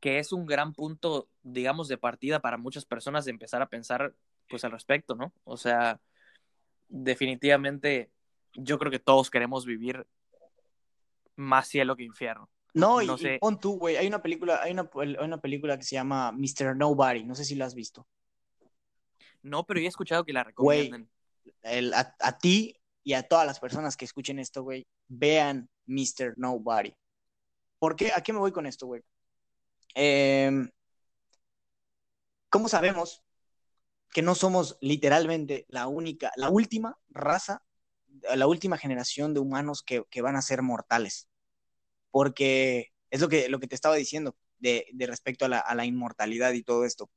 [0.00, 4.14] que es un gran punto, digamos, de partida para muchas personas de empezar a pensar
[4.48, 5.32] pues al respecto, ¿no?
[5.44, 6.00] O sea,
[6.88, 8.10] definitivamente
[8.54, 10.06] yo creo que todos queremos vivir
[11.34, 12.48] más cielo que infierno.
[12.72, 13.38] No, y, sé...
[13.40, 14.88] pon tú, güey, hay una película, hay una,
[15.20, 16.76] una película que se llama Mr.
[16.76, 18.06] Nobody, no sé si la has visto.
[19.42, 21.08] No, pero he escuchado que la recomiendan
[21.62, 26.34] a, ti y a todas las personas que escuchen esto, güey, vean Mr.
[26.36, 26.94] Nobody.
[27.78, 28.12] ¿Por qué?
[28.14, 29.02] ¿A qué me voy con esto, güey?
[29.94, 30.70] Em,
[32.50, 33.22] ¿Cómo sabemos
[34.12, 37.62] que no somos literalmente la única, la última raza,
[38.34, 41.28] la última generación de humanos que, van a ser mortales?
[42.10, 45.84] Porque es lo que, lo que te estaba diciendo de, respecto a la, a la
[45.84, 47.10] inmortalidad y todo esto.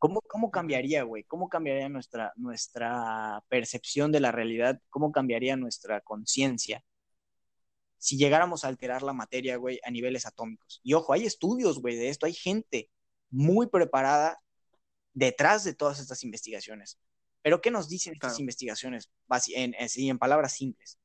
[0.00, 1.24] ¿Cómo, cómo cambiaría, güey?
[1.24, 4.80] ¿Cómo cambiaría nuestra, nuestra percepción de la realidad?
[4.88, 6.82] ¿Cómo cambiaría nuestra conciencia
[7.98, 10.80] si llegáramos a alterar la materia, güey, a niveles atómicos?
[10.82, 12.24] Y ojo, hay estudios, güey, de esto.
[12.24, 12.88] Hay gente
[13.28, 14.40] muy preparada
[15.12, 16.98] detrás de todas estas investigaciones.
[17.42, 19.10] Pero ¿qué nos dicen estas investigaciones?
[19.48, 20.98] En, en, en palabras simples.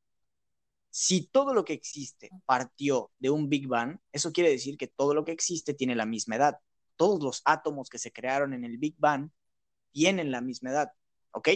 [0.90, 5.14] Si todo lo que existe partió de un Big Bang, eso quiere decir que todo
[5.14, 6.60] lo que existe tiene la misma edad
[6.96, 9.30] todos los átomos que se crearon en el Big Bang
[9.92, 10.92] tienen la misma edad,
[11.32, 11.50] ¿ok?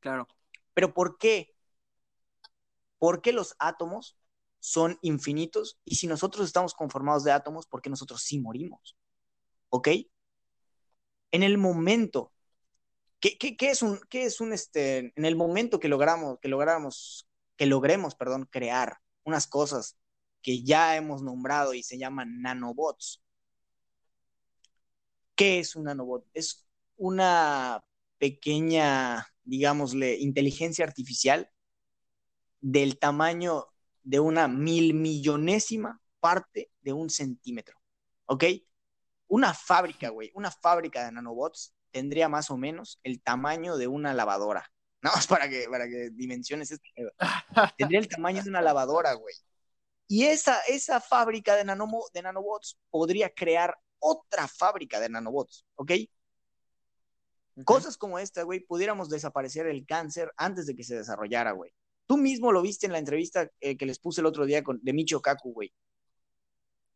[0.00, 0.26] Claro.
[0.74, 1.54] Pero ¿por qué?
[2.98, 4.16] ¿Por qué los átomos
[4.58, 5.78] son infinitos?
[5.84, 8.96] Y si nosotros estamos conformados de átomos, ¿por qué nosotros sí morimos?
[9.70, 9.88] ¿Ok?
[11.30, 12.32] En el momento,
[13.20, 17.66] ¿qué, es un, qué es un, este, en el momento que logramos, que logramos, que
[17.66, 19.98] logremos, perdón, crear unas cosas
[20.42, 23.22] que ya hemos nombrado y se llaman nanobots,
[25.38, 26.26] ¿Qué es un nanobot?
[26.34, 27.82] Es una
[28.18, 31.48] pequeña, digámosle, inteligencia artificial
[32.60, 33.68] del tamaño
[34.02, 37.80] de una mil millonésima parte de un centímetro.
[38.26, 38.44] ¿Ok?
[39.28, 44.14] una fábrica, güey, una fábrica de nanobots tendría más o menos el tamaño de una
[44.14, 44.68] lavadora.
[45.00, 46.84] No, más para que, para que dimensiones esto.
[47.76, 49.32] Tendría el tamaño de una lavadora, güey.
[50.08, 55.92] Y esa, esa fábrica de nanobots podría crear otra fábrica de nanobots, ¿ok?
[57.64, 61.72] Cosas como esta, güey, pudiéramos desaparecer el cáncer antes de que se desarrollara, güey.
[62.06, 64.78] Tú mismo lo viste en la entrevista eh, que les puse el otro día con,
[64.82, 65.72] de Michio Kaku, güey.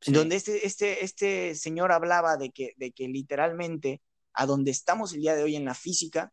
[0.07, 4.01] Donde este, este, este señor hablaba de que, de que literalmente
[4.33, 6.33] a donde estamos el día de hoy en la física,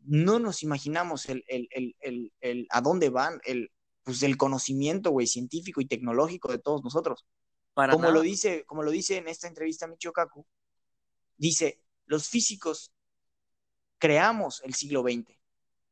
[0.00, 1.68] no nos imaginamos el, el,
[2.00, 3.70] el, el a dónde van el,
[4.02, 7.26] pues, el conocimiento, güey, científico y tecnológico de todos nosotros.
[7.78, 10.44] Para como, lo dice, como lo dice en esta entrevista Michio Kaku,
[11.36, 12.92] dice, los físicos
[13.98, 15.38] creamos el siglo XX,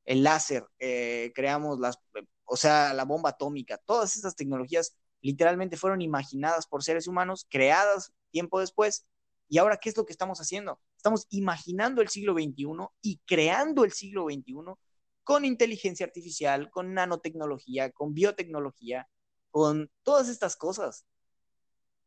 [0.05, 2.01] el láser, eh, creamos las,
[2.45, 8.13] o sea, la bomba atómica, todas estas tecnologías literalmente fueron imaginadas por seres humanos, creadas
[8.33, 9.07] tiempo después,
[9.49, 10.81] y ahora, ¿qué es lo que estamos haciendo?
[10.97, 12.67] Estamos imaginando el siglo XXI
[13.01, 14.75] y creando el siglo XXI
[15.23, 19.09] con inteligencia artificial, con nanotecnología, con biotecnología,
[19.53, 21.07] con todas estas cosas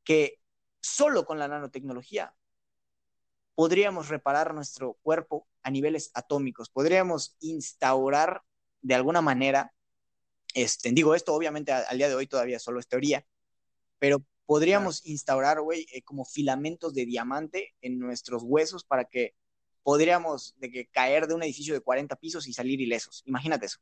[0.10, 0.42] que
[0.82, 2.34] solo con la nanotecnología
[3.54, 8.42] podríamos reparar nuestro cuerpo a niveles atómicos, podríamos instaurar
[8.82, 9.72] de alguna manera,
[10.56, 13.24] este, digo esto obviamente al día de hoy todavía solo es teoría,
[14.00, 19.36] pero podríamos instaurar, güey, eh, como filamentos de diamante en nuestros huesos para que
[19.84, 23.22] podríamos de que caer de un edificio de 40 pisos y salir ilesos.
[23.28, 23.78] Imagínate eso.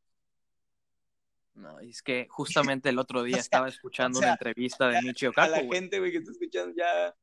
[1.57, 5.53] No, es que justamente el otro día estaba escuchando una entrevista de Michio Kaku.
[5.53, 7.15] A la gente, güey, que está escuchando ya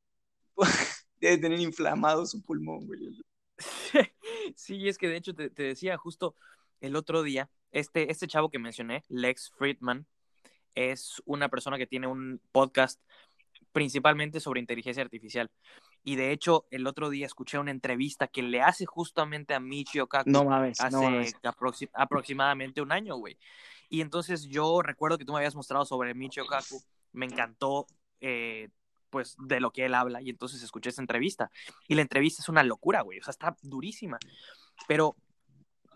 [1.19, 3.23] debe tener inflamado su pulmón, güey.
[4.55, 6.35] sí, es que de hecho te, decía justo
[6.81, 10.05] el otro día, este, este chavo que mencioné, Lex Friedman,
[10.75, 13.01] es una persona que tiene un podcast
[13.71, 15.49] principalmente sobre inteligencia artificial.
[16.07, 20.07] Y de hecho, el otro día escuché una entrevista que le hace justamente a Michio
[20.07, 21.33] Kaku no mames, hace
[21.93, 23.39] aproximadamente un año, güey.
[23.89, 26.79] Y entonces yo recuerdo que tú me habías mostrado sobre Michio Kaku,
[27.11, 27.87] me encantó
[28.21, 28.69] eh,
[29.09, 31.49] pues de lo que él habla y entonces escuché esa entrevista
[31.87, 34.19] y la entrevista es una locura, güey, o sea, está durísima,
[34.87, 35.15] pero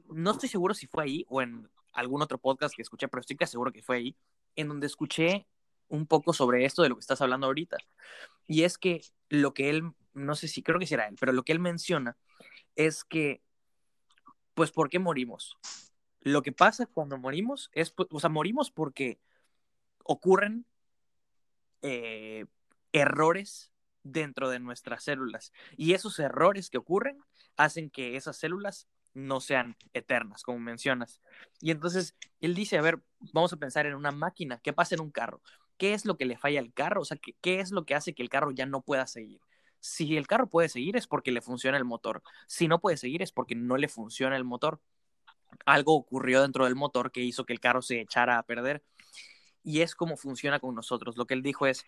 [0.07, 3.36] no estoy seguro si fue ahí o en algún otro podcast que escuché, pero estoy
[3.36, 4.16] casi seguro que fue ahí,
[4.55, 5.45] en donde escuché
[5.88, 7.78] un poco sobre esto de lo que estás hablando ahorita.
[8.47, 11.43] Y es que lo que él, no sé si creo que será él, pero lo
[11.43, 12.17] que él menciona
[12.76, 13.41] es que,
[14.53, 15.57] pues, ¿por qué morimos?
[16.22, 19.20] Lo que pasa cuando morimos es, pues, o sea, morimos porque
[20.03, 20.65] ocurren
[21.82, 22.45] eh,
[22.91, 23.72] errores
[24.03, 25.53] dentro de nuestras células.
[25.78, 27.20] Y esos errores que ocurren
[27.57, 31.22] hacen que esas células no sean eternas, como mencionas.
[31.61, 33.01] Y entonces él dice, a ver,
[33.34, 35.41] vamos a pensar en una máquina, ¿qué pasa en un carro?
[35.78, 37.01] ¿Qué es lo que le falla al carro?
[37.01, 39.41] O sea, ¿qué, ¿qué, es lo que hace que el carro ya no pueda seguir?
[39.80, 42.21] Si el carro puede seguir es porque le funciona el motor.
[42.47, 44.82] Si no puede seguir es porque no le funciona el motor.
[45.65, 48.84] Algo ocurrió dentro del motor que hizo que el carro se echara a perder
[49.63, 51.17] y es como funciona con nosotros.
[51.17, 51.86] Lo que él dijo es,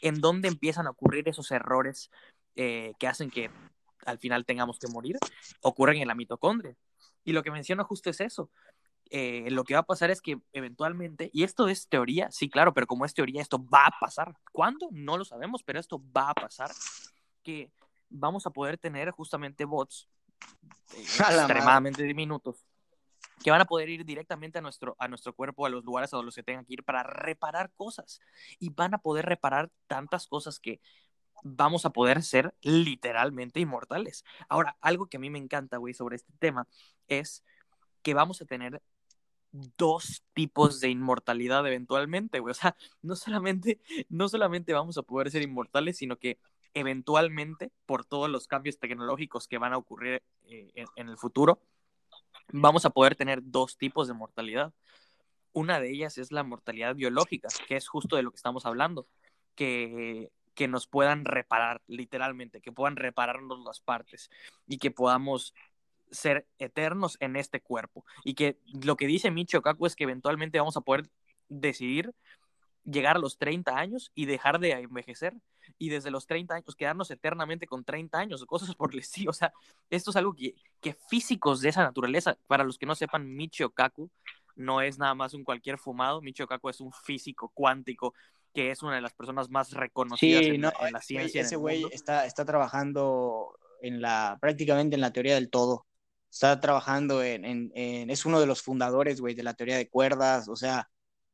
[0.00, 2.10] ¿en dónde empiezan a ocurrir esos errores
[2.56, 3.50] eh, que hacen que
[4.04, 5.18] al final tengamos que morir?
[5.60, 6.76] Ocurren en la mitocondria.
[7.24, 8.50] Y lo que menciona justo es eso.
[9.10, 12.72] Eh, lo que va a pasar es que eventualmente, y esto es teoría, sí, claro,
[12.72, 14.34] pero como es teoría, esto va a pasar.
[14.52, 14.88] ¿Cuándo?
[14.90, 16.70] No lo sabemos, pero esto va a pasar.
[17.42, 17.70] Que
[18.08, 20.08] vamos a poder tener justamente bots
[20.94, 22.64] eh, extremadamente diminutos
[23.42, 26.22] que van a poder ir directamente a nuestro, a nuestro cuerpo, a los lugares a
[26.22, 28.20] los que tengan que ir para reparar cosas.
[28.58, 30.80] Y van a poder reparar tantas cosas que
[31.42, 34.24] vamos a poder ser literalmente inmortales.
[34.48, 36.68] Ahora, algo que a mí me encanta, güey, sobre este tema
[37.08, 37.44] es
[38.02, 38.80] que vamos a tener
[39.52, 42.52] dos tipos de inmortalidad eventualmente, güey.
[42.52, 46.38] O sea, no solamente, no solamente vamos a poder ser inmortales, sino que
[46.74, 51.60] eventualmente, por todos los cambios tecnológicos que van a ocurrir eh, en el futuro,
[52.52, 54.72] vamos a poder tener dos tipos de mortalidad.
[55.52, 59.06] Una de ellas es la mortalidad biológica, que es justo de lo que estamos hablando,
[59.54, 64.30] que, que nos puedan reparar, literalmente, que puedan repararnos las partes
[64.66, 65.54] y que podamos
[66.10, 68.04] ser eternos en este cuerpo.
[68.24, 71.08] Y que lo que dice Michio Kaku es que eventualmente vamos a poder
[71.48, 72.14] decidir
[72.84, 75.34] llegar a los 30 años y dejar de envejecer
[75.78, 79.30] y desde los 30 años quedarnos eternamente con 30 años o cosas por el estilo.
[79.30, 79.52] O sea,
[79.90, 83.70] esto es algo que, que físicos de esa naturaleza, para los que no sepan, Michio
[83.70, 84.10] Kaku
[84.54, 88.14] no es nada más un cualquier fumado, Michio Kaku es un físico cuántico
[88.52, 91.40] que es una de las personas más reconocidas en, la ciencia.
[91.40, 95.86] ese güey está, está trabajando en la, prácticamente en la teoría del todo.
[96.30, 99.88] Está trabajando en, en, en es uno de los fundadores, güey, de la teoría de
[99.88, 100.90] cuerdas, o sea,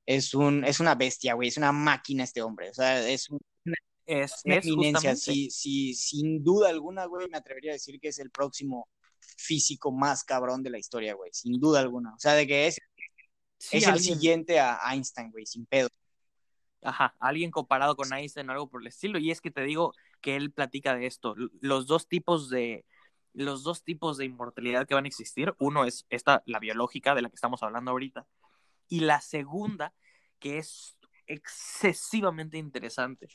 [0.09, 3.41] es, un, es una bestia, güey, es una máquina este hombre, o sea, es un,
[4.07, 8.09] Es, Una es eminencia, sí, sí, sin duda alguna, güey, me atrevería a decir que
[8.09, 8.89] es el próximo
[9.37, 12.15] físico más cabrón de la historia, güey, sin duda alguna.
[12.15, 12.79] O sea, de que es,
[13.59, 15.89] Sí, es el siguiente a Einstein, güey, sin pedo.
[16.83, 19.19] Ajá, alguien comparado con Einstein o algo por el estilo.
[19.19, 21.35] Y es que te digo que él platica de esto.
[21.61, 22.85] Los dos tipos de
[23.35, 25.55] los dos tipos de inmortalidad que van a existir.
[25.59, 28.27] Uno es esta, la biológica de la que estamos hablando ahorita.
[28.89, 29.95] Y la segunda,
[30.39, 33.29] que es excesivamente interesante,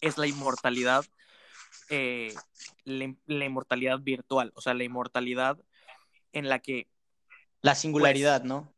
[0.00, 1.04] es la inmortalidad,
[1.88, 2.34] eh,
[2.84, 4.52] la, la inmortalidad virtual.
[4.54, 5.58] O sea, la inmortalidad
[6.32, 6.88] en la que
[7.62, 8.74] La singularidad, ¿no?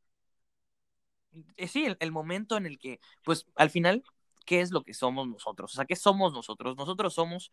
[1.56, 4.02] eh, sí, el, el momento en el que, pues al final,
[4.44, 5.72] ¿qué es lo que somos nosotros?
[5.72, 6.76] O sea, ¿qué somos nosotros?
[6.76, 7.52] Nosotros somos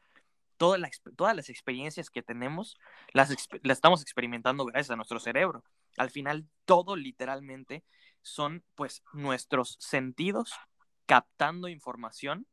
[0.58, 2.78] toda la exp- todas las experiencias que tenemos,
[3.14, 3.30] las,
[3.64, 5.64] las estamos experimentando gracias a nuestro cerebro.
[6.00, 7.84] Al final, todo literalmente
[8.22, 10.54] son pues nuestros sentidos
[11.06, 12.48] captando información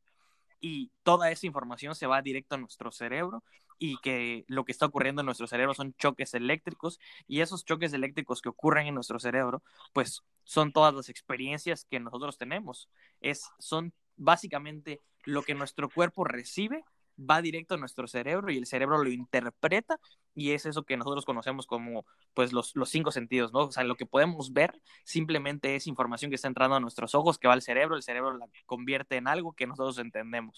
[0.61, 3.45] y toda esa información se va directo a nuestro cerebro
[3.79, 7.93] y que lo que está ocurriendo en nuestro cerebro son choques eléctricos y esos choques
[7.93, 12.89] eléctricos que ocurren en nuestro cerebro pues son todas las experiencias que nosotros tenemos.
[13.21, 16.85] Es son básicamente lo que nuestro cuerpo recibe
[17.19, 19.99] va directo a nuestro cerebro y el cerebro lo interpreta
[20.35, 22.05] y es eso que nosotros conocemos como
[22.35, 23.61] pues los, los cinco sentidos, ¿no?
[23.61, 27.39] O sea, lo que podemos ver simplemente es información que está entrando a nuestros ojos,
[27.39, 30.57] que va al cerebro, el cerebro la convierte en algo que nosotros entendemos.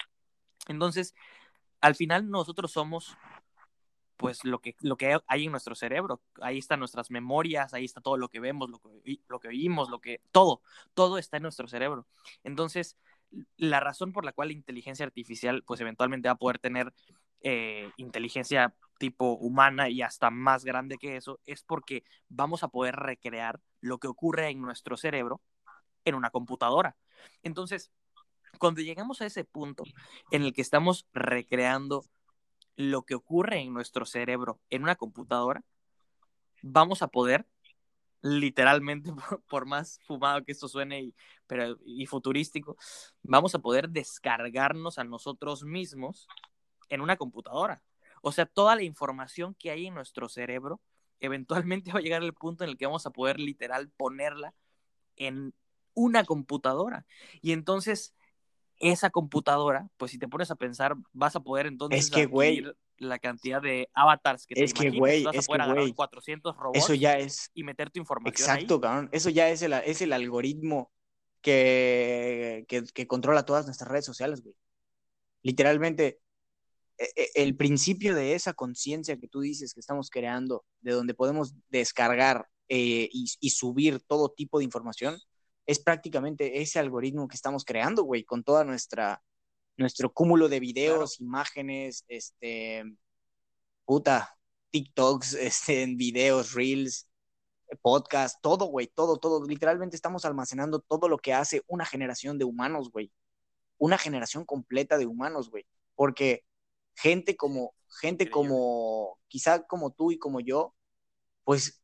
[0.66, 1.14] Entonces,
[1.80, 3.16] al final nosotros somos
[4.18, 8.00] pues lo que, lo que hay en nuestro cerebro, ahí están nuestras memorias, ahí está
[8.00, 10.60] todo lo que vemos, lo que, lo que oímos, lo que, todo,
[10.92, 12.04] todo está en nuestro cerebro.
[12.42, 12.96] Entonces,
[13.56, 16.92] la razón por la cual la inteligencia artificial, pues eventualmente va a poder tener
[17.42, 22.96] eh, inteligencia tipo humana y hasta más grande que eso, es porque vamos a poder
[22.96, 25.40] recrear lo que ocurre en nuestro cerebro
[26.04, 26.96] en una computadora.
[27.42, 27.92] Entonces,
[28.58, 29.84] cuando llegamos a ese punto
[30.30, 32.04] en el que estamos recreando
[32.76, 35.62] lo que ocurre en nuestro cerebro en una computadora,
[36.62, 37.46] vamos a poder
[38.22, 39.12] literalmente,
[39.48, 41.14] por, más fumado que esto suene y,
[41.46, 42.76] pero, y futurístico,
[43.22, 46.28] vamos a poder descargarnos a nosotros mismos
[46.88, 47.82] en una computadora.
[48.22, 50.80] O sea, toda la información que hay en nuestro cerebro,
[51.20, 54.54] eventualmente va a llegar al punto en el que vamos a poder literal ponerla
[55.16, 55.54] en
[55.94, 57.06] una computadora.
[57.42, 58.14] Y entonces,
[58.80, 62.58] esa computadora, pues si te pones a pensar, vas a poder entonces Es que, güey,
[62.58, 65.82] adquirir la cantidad de avatars que te Es que, güey, vas a poder que, agarrar
[65.82, 68.80] güey, 400 robots Eso ya es, y meter tu información exacto, ahí.
[68.80, 69.08] cabrón.
[69.12, 70.92] Eso ya es el, es el algoritmo
[71.40, 74.54] que, que, que controla todas nuestras redes sociales, güey.
[75.42, 76.20] Literalmente,
[76.98, 81.14] e- e- el principio de esa conciencia que tú dices que estamos creando, de donde
[81.14, 85.18] podemos descargar eh, y, y subir todo tipo de información,
[85.68, 89.22] es prácticamente ese algoritmo que estamos creando, güey, con toda nuestra
[89.76, 92.84] nuestro cúmulo de videos, imágenes, este,
[93.84, 94.34] puta,
[94.70, 97.08] TikToks, este, videos, reels,
[97.82, 99.44] podcast, todo, güey, todo, todo.
[99.46, 103.12] Literalmente estamos almacenando todo lo que hace una generación de humanos, güey.
[103.76, 105.66] Una generación completa de humanos, güey.
[105.94, 106.44] Porque
[106.96, 108.32] gente como, gente Increíble.
[108.32, 110.74] como, quizá como tú y como yo,
[111.44, 111.82] pues,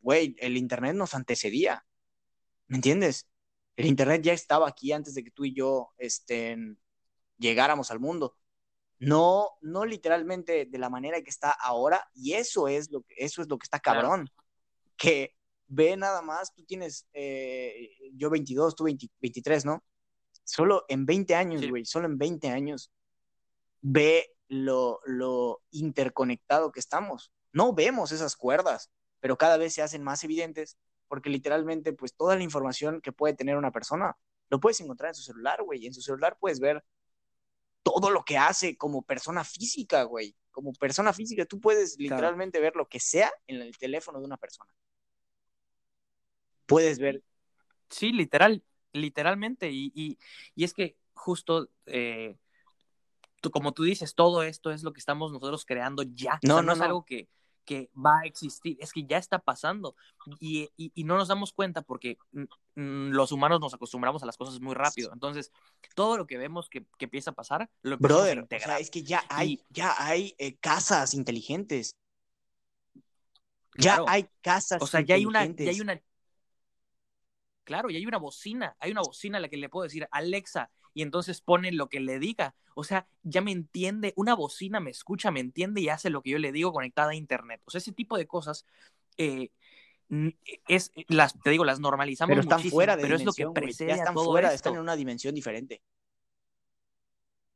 [0.00, 1.85] güey, el Internet nos antecedía.
[2.68, 3.28] ¿Me entiendes?
[3.76, 6.78] El Internet ya estaba aquí antes de que tú y yo estén,
[7.38, 8.36] llegáramos al mundo.
[8.98, 13.42] No, no literalmente de la manera que está ahora, y eso es lo que, eso
[13.42, 14.00] es lo que está Claro.
[14.00, 14.30] cabrón.
[14.96, 15.36] Que
[15.66, 19.84] ve nada más, tú tienes, eh, yo 22, tú 20 23, ¿no?
[20.44, 21.68] Solo en 20 años, Sí.
[21.68, 22.90] güey, solo en 20 años,
[23.82, 27.32] ve lo, lo interconectado que estamos.
[27.52, 28.90] No vemos esas cuerdas,
[29.20, 33.34] pero cada vez se hacen más evidentes porque literalmente, pues toda la información que puede
[33.34, 34.16] tener una persona,
[34.48, 35.86] lo puedes encontrar en su celular, güey.
[35.86, 36.84] En su celular puedes ver
[37.82, 40.34] todo lo que hace como persona física, güey.
[40.50, 44.36] Como persona física, tú puedes literalmente ver lo que sea en el teléfono de una
[44.36, 44.70] persona.
[46.66, 47.22] Puedes ver.
[47.88, 49.70] Sí, literal, literalmente.
[49.70, 50.18] Y, y,
[50.54, 52.36] y es que justo, eh,
[53.40, 56.40] tú, como tú dices, todo esto es lo que estamos nosotros creando ya.
[56.42, 56.84] No, O sea, no, es no.
[56.84, 57.28] algo que,
[57.66, 59.94] que va a existir, es que ya está pasando.
[60.40, 62.16] Y, y, y no nos damos cuenta porque
[62.74, 65.12] los humanos nos acostumbramos a las cosas muy rápido.
[65.12, 65.52] Entonces,
[65.94, 68.68] todo lo que vemos que, que empieza a pasar, lo empezamos a Brother, o integrar.
[68.70, 71.94] sea, es que ya hay, Y- ya hay eh, casas inteligentes.
[73.78, 74.06] Ya Claro.
[74.08, 76.00] hay casas O sea, ya hay una, ya hay una.
[77.66, 80.70] Claro, y hay una bocina, hay una bocina a la que le puedo decir Alexa,
[80.94, 82.54] y entonces pone lo que le diga.
[82.76, 86.30] O sea, ya me entiende, una bocina me escucha, me entiende y hace lo que
[86.30, 87.60] yo le digo conectada a internet.
[87.64, 88.66] O sea, ese tipo de cosas
[89.18, 89.50] eh,
[90.68, 93.48] es las, te digo, las normalizamos Pero están muchísimo, fuera de pero es lo que
[93.48, 94.54] precede Ya están todo fuera, esto.
[94.54, 95.82] están en una dimensión diferente.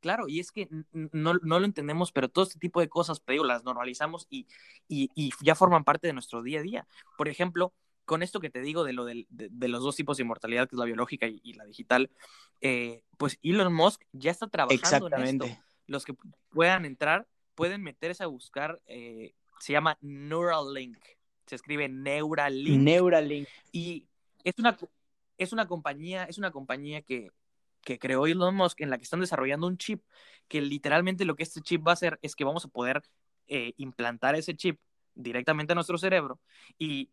[0.00, 3.44] Claro, y es que no, lo entendemos, pero todo este tipo de cosas, te digo,
[3.44, 4.48] las normalizamos y,
[4.88, 6.86] y, ya forman parte de nuestro día a día.
[7.16, 7.72] Por ejemplo,
[8.10, 10.80] con esto que te digo de, lo de, los dos tipos de inmortalidad, que es
[10.80, 12.10] la biológica y, la digital,
[12.60, 15.46] eh, pues Elon Musk ya está trabajando en esto.
[15.86, 16.16] Los que
[16.48, 20.98] puedan entrar pueden meterse a buscar, eh, se llama Neuralink,
[21.46, 22.82] se escribe Neuralink.
[22.82, 23.46] Neuralink.
[23.70, 24.08] Y
[24.42, 24.76] es una,
[25.38, 27.30] es una compañía, es una compañía que,
[27.84, 30.02] que creó Elon Musk, en la que están desarrollando un chip,
[30.48, 33.04] que literalmente lo que este chip va a hacer es que vamos a poder
[33.46, 34.80] eh, implantar ese chip
[35.14, 36.40] directamente a nuestro cerebro
[36.76, 37.10] y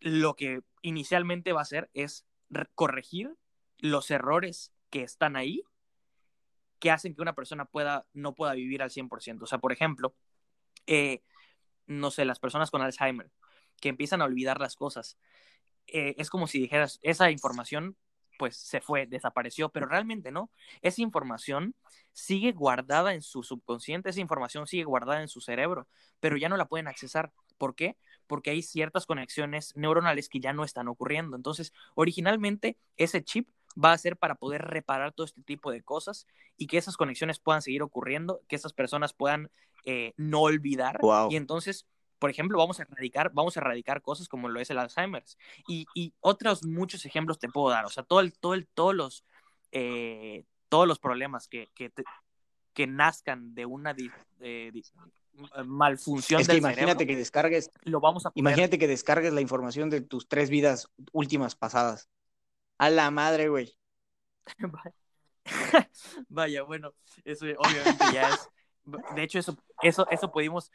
[0.00, 2.26] lo que inicialmente va a hacer es
[2.74, 3.36] corregir
[3.78, 5.62] los errores que están ahí
[6.80, 9.44] que hacen que una persona pueda, no pueda vivir al 100%.
[9.44, 10.14] O sea, por ejemplo,
[10.86, 11.22] eh,
[11.86, 13.30] no sé, las personas con Alzheimer,
[13.80, 15.18] que empiezan a olvidar las cosas.
[15.86, 17.96] Eh, es como si dijeras, esa información
[18.40, 20.50] pues se fue, desapareció, pero realmente no.
[20.80, 21.74] Esa información
[22.14, 25.86] sigue guardada en su subconsciente, esa información sigue guardada en su cerebro,
[26.20, 27.32] pero ya no la pueden accesar.
[27.58, 27.98] ¿Por qué?
[28.26, 31.36] Porque hay ciertas conexiones neuronales que ya no están ocurriendo.
[31.36, 36.26] Entonces, originalmente ese chip va a ser para poder reparar todo este tipo de cosas
[36.56, 39.50] y que esas conexiones puedan seguir ocurriendo, que esas personas puedan
[39.84, 40.98] eh, no olvidar.
[41.28, 41.84] Y entonces
[42.20, 45.24] por ejemplo, vamos a erradicar, vamos a erradicar cosas como lo es el Alzheimer.
[45.66, 47.86] Y, y otros muchos ejemplos te puedo dar.
[47.86, 49.24] O sea, todo el, todo el, todos los
[49.72, 51.92] eh, todos los problemas que, que,
[52.72, 53.94] que nazcan de una
[54.40, 54.72] eh,
[55.64, 60.00] malfunción es que imagínate que descargues lo vamos a imagínate que descargues la información de
[60.00, 62.08] tus tres vidas últimas pasadas
[62.78, 63.76] a la madre güey
[66.28, 66.94] vaya bueno
[67.24, 68.48] eso obviamente ya es
[69.14, 70.70] de hecho eso eso eso pudimos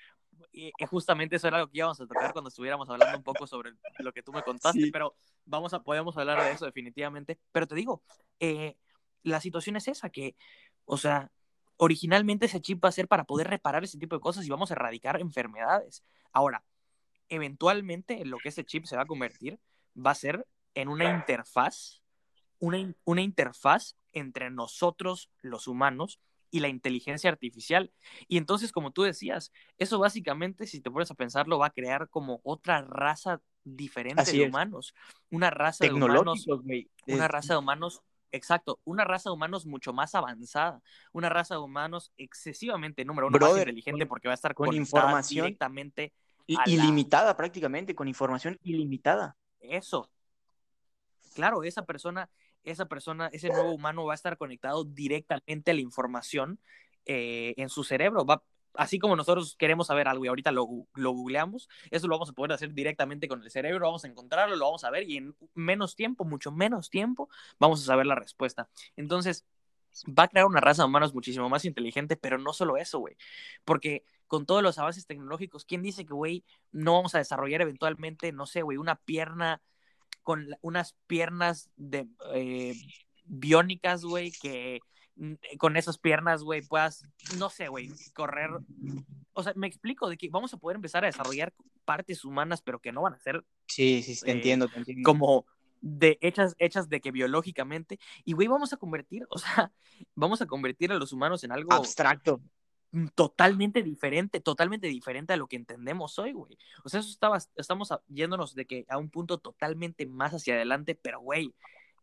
[0.56, 3.74] y justamente eso era lo que íbamos a tocar cuando estuviéramos hablando un poco sobre
[4.00, 7.38] lo que tú me contaste, pero vamos a, podemos hablar de eso definitivamente.
[7.52, 8.02] Pero te digo,
[8.40, 8.78] eh,
[9.24, 10.38] la situación es esa, que,
[10.86, 11.30] o sea,
[11.76, 14.72] originalmente ese chip va a ser para poder reparar ese tipo de cosas y vamos
[14.72, 16.06] a erradicar enfermedades.
[16.32, 16.64] Ahora,
[17.28, 19.60] eventualmente lo que ese chip se va a convertir
[19.96, 22.02] va a ser en una interfaz,
[22.60, 26.22] una, una interfaz entre nosotros, los humanos,
[26.56, 27.92] y la inteligencia artificial.
[28.30, 32.08] Y entonces, como tú decías, eso básicamente, si te pones a pensarlo, va a crear
[32.08, 34.96] como otra raza diferente de humanos.
[35.30, 36.48] Una raza de humanos.
[37.08, 38.02] Una raza de humanos.
[38.32, 40.82] Exacto, una raza de humanos mucho más avanzada,
[41.12, 45.46] una raza de humanos excesivamente, número uno, más inteligente porque va a estar con información
[45.46, 46.14] directamente
[46.48, 49.38] ilimitada prácticamente, con información ilimitada.
[49.60, 50.10] Eso.
[51.34, 52.30] Claro, esa persona
[52.66, 56.60] esa persona, ese nuevo humano va a estar conectado directamente a la información
[57.06, 58.26] eh, en su cerebro.
[58.26, 58.44] Va,
[58.78, 62.34] así como nosotros queremos saber algo y ahorita lo, lo, googleamos, eso lo vamos a
[62.34, 65.36] poder hacer directamente con el cerebro, vamos a encontrarlo, lo vamos a ver y en
[65.54, 68.70] menos tiempo, mucho menos tiempo, vamos a saber la respuesta.
[68.96, 69.46] Entonces,
[70.06, 73.16] va a crear una raza de humanos muchísimo más inteligente, pero no solo eso, güey,
[73.64, 78.32] porque con todos los avances tecnológicos, ¿quién dice que, güey, no vamos a desarrollar eventualmente,
[78.32, 79.62] no sé, güey, una pierna
[80.26, 82.74] con unas piernas de eh,
[83.26, 84.82] biónicas, güey, que
[85.60, 87.04] con esas piernas, güey, puedas,
[87.38, 88.50] no sé, güey, correr.
[89.34, 91.54] O sea, me explico de que vamos a poder empezar a desarrollar
[91.86, 93.46] partes humanas, pero que no van a ser.
[93.68, 95.08] Sí, sí, te, entiendo, te entiendo.
[95.08, 95.46] Como
[95.80, 98.00] de hechas, hechas de que biológicamente.
[98.26, 99.72] Y, güey, vamos a convertir, o sea,
[100.16, 101.72] vamos a convertir a los humanos en algo.
[101.72, 102.42] Abstracto.
[102.96, 106.58] Mm, totalmente diferente, totalmente diferente a lo que entendemos hoy, güey.
[106.86, 110.96] O sea, eso estaba, estamos yéndonos de que a un punto totalmente más hacia adelante,
[110.96, 111.54] pero, güey,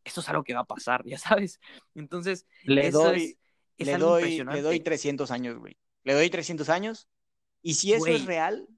[0.04, 1.60] esto es algo que va a pasar, ya sabes.
[1.94, 3.38] Entonces, le doy,
[3.78, 5.78] le, doy le doy 300 años, güey.
[6.04, 7.08] Le doy 300 años.
[7.62, 8.68] Y si eso es real,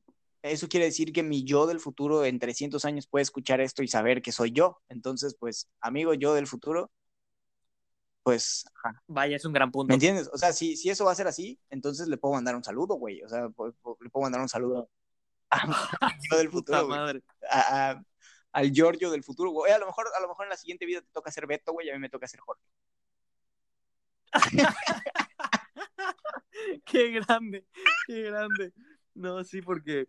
[0.43, 3.89] eso quiere decir que mi yo del futuro en 300 años puede escuchar esto y
[3.89, 4.81] saber que soy yo.
[4.89, 6.93] Entonces, pues, amigo yo del futuro,
[8.25, 8.65] pues,
[9.07, 9.89] Vaya, es un gran punto.
[9.89, 10.31] ¿Me entiendes?
[10.33, 12.95] O sea, si, si eso va a ser así, entonces le puedo mandar un saludo,
[12.95, 13.23] güey.
[13.23, 14.91] O sea, le puedo mandar un saludo
[15.51, 15.61] al
[16.31, 17.23] yo del futuro, madre.
[18.53, 19.73] al Giorgio del futuro, güey.
[19.73, 21.89] A lo mejor, a lo mejor en la siguiente vida te toca ser Beto, güey,
[21.89, 22.63] y a mí me toca ser Jorge.
[26.87, 27.67] qué grande,
[28.07, 28.73] qué grande.
[29.13, 30.09] No, sí, porque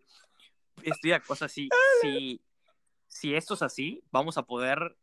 [0.82, 1.68] estoy a cosas así.
[2.00, 2.40] Si,
[3.08, 4.96] si esto es así, vamos a poder,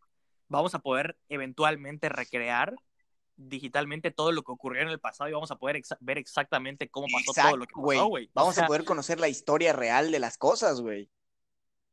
[0.47, 2.76] vamos a poder eventualmente recrear
[3.36, 7.07] digitalmente todo lo que ocurrió en el pasado y vamos a poder ver exactamente cómo
[7.11, 8.29] pasó todo lo que pasó, güey.
[8.34, 11.09] Vamos a poder conocer la historia real de las cosas, güey.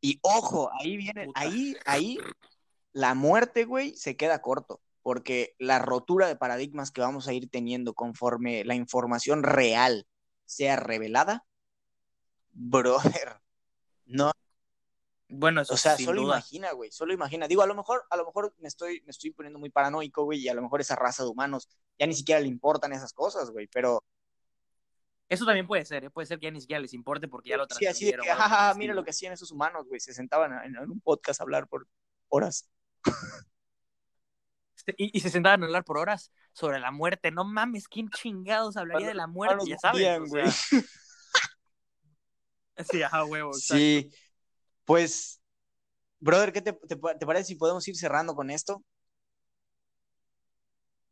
[0.01, 2.19] Y ojo, ahí viene, ahí, ahí,
[2.93, 7.51] la muerte, güey, se queda corto, porque la rotura de paradigmas que vamos a ir
[7.51, 10.07] teniendo conforme la información real
[10.47, 11.45] sea revelada,
[12.53, 13.41] brother,
[14.07, 14.33] no,
[15.31, 17.47] bueno, eso O sea, solo imagina, güey, solo imagina.
[17.47, 20.41] Digo, a lo mejor, a lo mejor me estoy, me estoy poniendo muy paranoico, güey,
[20.41, 21.69] y a lo mejor esa raza de humanos
[21.99, 24.05] ya ni siquiera le importan esas cosas, güey, pero...
[25.29, 26.11] Eso también puede ser, ¿eh?
[26.11, 28.29] puede ser que ya ni siquiera les importe porque ya lo Sí, así de que,
[28.29, 31.45] jajaja, mira lo que hacían esos humanos, güey, se sentaban en, en un podcast a
[31.45, 31.87] hablar por
[32.29, 32.69] horas.
[34.97, 37.31] Y, y, se sentaban a hablar por horas sobre la muerte.
[37.31, 39.65] No mames, ¿quién chingados hablaría de la muerte?
[39.69, 39.99] Ya sabes.
[39.99, 40.49] Bien, güey.
[40.49, 40.83] O sea...
[42.91, 43.51] sí, ajá, huevo.
[43.55, 44.17] Exacto.
[44.91, 45.41] Pues,
[46.19, 48.83] brother, ¿qué te, te, te, parece si podemos ir cerrando con esto?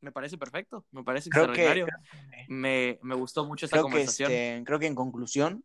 [0.01, 1.87] Me parece perfecto, me parece creo extraordinario.
[1.87, 4.31] Que, me, me, gustó mucho esta creo conversación.
[4.31, 5.65] Que este, creo que en conclusión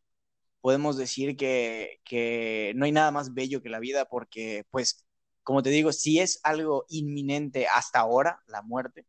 [0.61, 5.07] podemos decir que, que no hay nada más bello que la vida porque, pues,
[5.41, 9.07] como te digo, si es algo inminente hasta ahora, la muerte,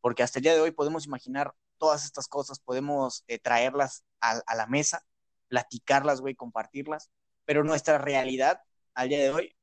[0.00, 4.40] porque hasta el día de hoy podemos imaginar todas estas cosas, podemos eh, traerlas a,
[4.44, 5.04] a, la mesa,
[5.46, 7.12] platicarlas, güey, compartirlas,
[7.50, 8.62] pero nuestra realidad
[8.94, 9.56] al día de hoy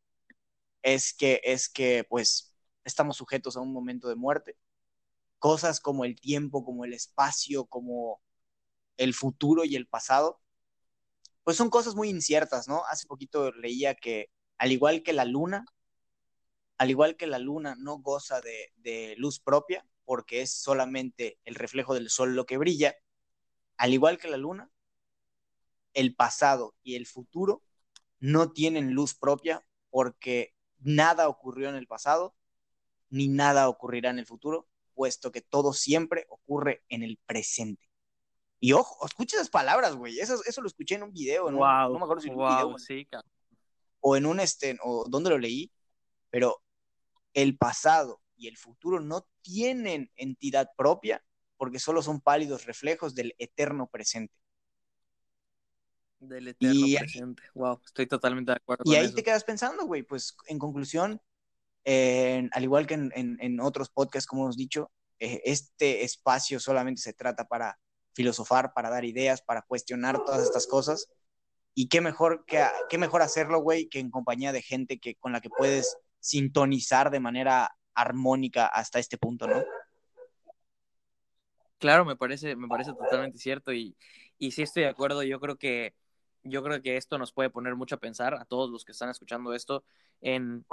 [0.82, 4.58] es que, es que, pues, estamos sujetos a un momento de muerte.
[5.40, 8.22] Cosas como el tiempo, como el espacio, como
[8.98, 10.42] el futuro y el pasado,
[11.46, 12.84] pues son cosas muy inciertas, ¿no?
[12.90, 15.64] Hace poquito leía que, al igual que la luna,
[16.78, 21.56] al igual que la luna no goza de, de, luz propia, porque es solamente el
[21.56, 22.98] reflejo del sol lo que brilla,
[23.78, 24.70] al igual que la luna,
[25.94, 27.64] el pasado y el futuro
[28.20, 32.36] no tienen luz propia porque nada ocurrió en el pasado,
[33.10, 37.90] ni nada ocurrirá en el futuro, puesto que todo siempre ocurre en el presente.
[38.60, 40.20] Y ojo, escucha esas palabras, güey.
[40.20, 41.60] Eso, eso lo escuché en un video, ¿no?
[41.60, 42.78] Wow, no me acuerdo si en wow, un video.
[42.80, 43.08] Sí,
[44.00, 45.72] o en un este, o dónde lo leí,
[46.30, 46.64] pero
[47.34, 51.24] el pasado y el futuro no tienen entidad propia
[51.58, 54.34] porque solo son pálidos reflejos del eterno presente.
[56.20, 57.44] Del eterno y presente.
[57.44, 58.84] Ahí, wow, estoy totalmente de acuerdo.
[58.86, 59.16] Y con ahí eso.
[59.16, 61.22] te quedas pensando, güey, pues en conclusión,
[61.86, 66.60] eh, al igual que en, en, en, otros podcasts, como hemos dicho, eh, este espacio
[66.60, 67.80] solamente se trata para
[68.14, 71.08] filosofar, para dar ideas, para cuestionar todas estas cosas.
[71.76, 75.32] Y qué mejor, que, qué mejor hacerlo, güey, que en compañía de gente que, con
[75.32, 79.64] la que puedes sintonizar de manera armónica hasta este punto, ¿no?
[81.78, 83.96] Claro, me parece, me parece totalmente cierto y,
[84.40, 85.22] y sí estoy de acuerdo.
[85.22, 85.94] Yo creo que
[86.50, 89.10] yo creo que esto nos puede poner mucho a pensar a todos los que están
[89.10, 89.84] escuchando esto
[90.22, 90.66] en,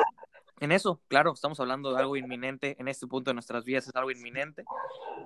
[0.61, 1.01] en eso.
[1.09, 4.65] Claro, estamos hablando de algo inminente en este punto de nuestras vidas, es algo inminente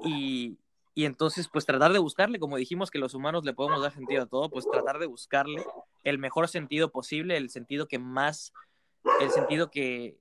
[0.05, 0.59] y,
[0.95, 4.23] y entonces pues tratar de buscarle, como dijimos que los humanos le podemos dar sentido
[4.23, 5.65] a todo, pues tratar de buscarle
[6.05, 8.53] el mejor sentido posible, el sentido que más,
[9.21, 10.19] el sentido que,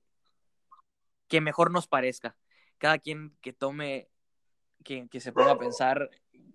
[1.28, 2.36] que mejor nos parezca.
[2.78, 4.08] Cada quien que tome,
[4.84, 6.10] que, que se ponga a pensar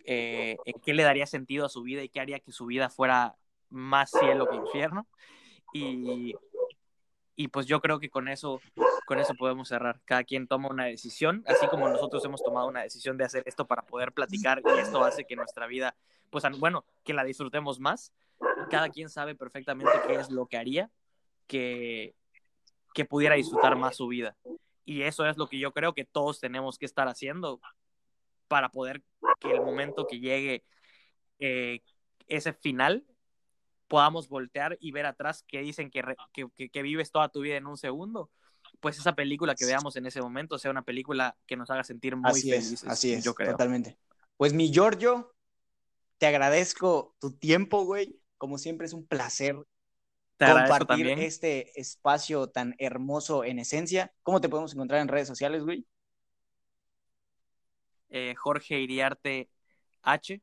[0.06, 2.90] eh, en qué le daría sentido a su vida y qué haría que su vida
[2.90, 3.36] fuera
[3.74, 5.08] más cielo que infierno.
[5.74, 6.36] Y,
[7.36, 8.62] y pues yo creo que con eso,
[9.06, 10.00] con eso podemos cerrar.
[10.06, 13.66] Cada quien toma una decisión, así como nosotros hemos tomado una decisión de hacer esto
[13.66, 15.96] para poder platicar y esto hace que nuestra vida,
[16.30, 18.14] pues bueno, que la disfrutemos más.
[18.70, 20.90] Cada quien sabe perfectamente qué es lo que haría
[21.48, 22.16] que,
[22.94, 24.38] que pudiera disfrutar más su vida.
[24.86, 27.60] Y eso es lo que yo creo que todos tenemos que estar haciendo
[28.48, 29.02] para poder
[29.40, 30.64] que el momento que llegue
[31.40, 31.82] eh,
[32.28, 33.04] ese final
[33.94, 36.02] podamos voltear y ver atrás que dicen que,
[36.34, 38.32] que, que, vives toda tu vida en un segundo,
[38.80, 42.16] pues esa película que veamos en ese momento sea una película que nos haga sentir
[42.16, 42.82] muy así felices.
[42.82, 43.52] Es, así es, yo creo.
[43.52, 44.00] totalmente.
[44.36, 45.36] Pues mi Giorgio,
[46.18, 48.20] te agradezco tu tiempo, güey.
[48.40, 49.58] Como siempre es un placer
[50.38, 51.20] te compartir también.
[51.20, 54.12] este espacio tan hermoso en esencia.
[54.24, 55.86] ¿Cómo te podemos encontrar en redes sociales, güey?
[58.10, 59.52] Eh, Jorge Iriarte
[60.02, 60.42] H.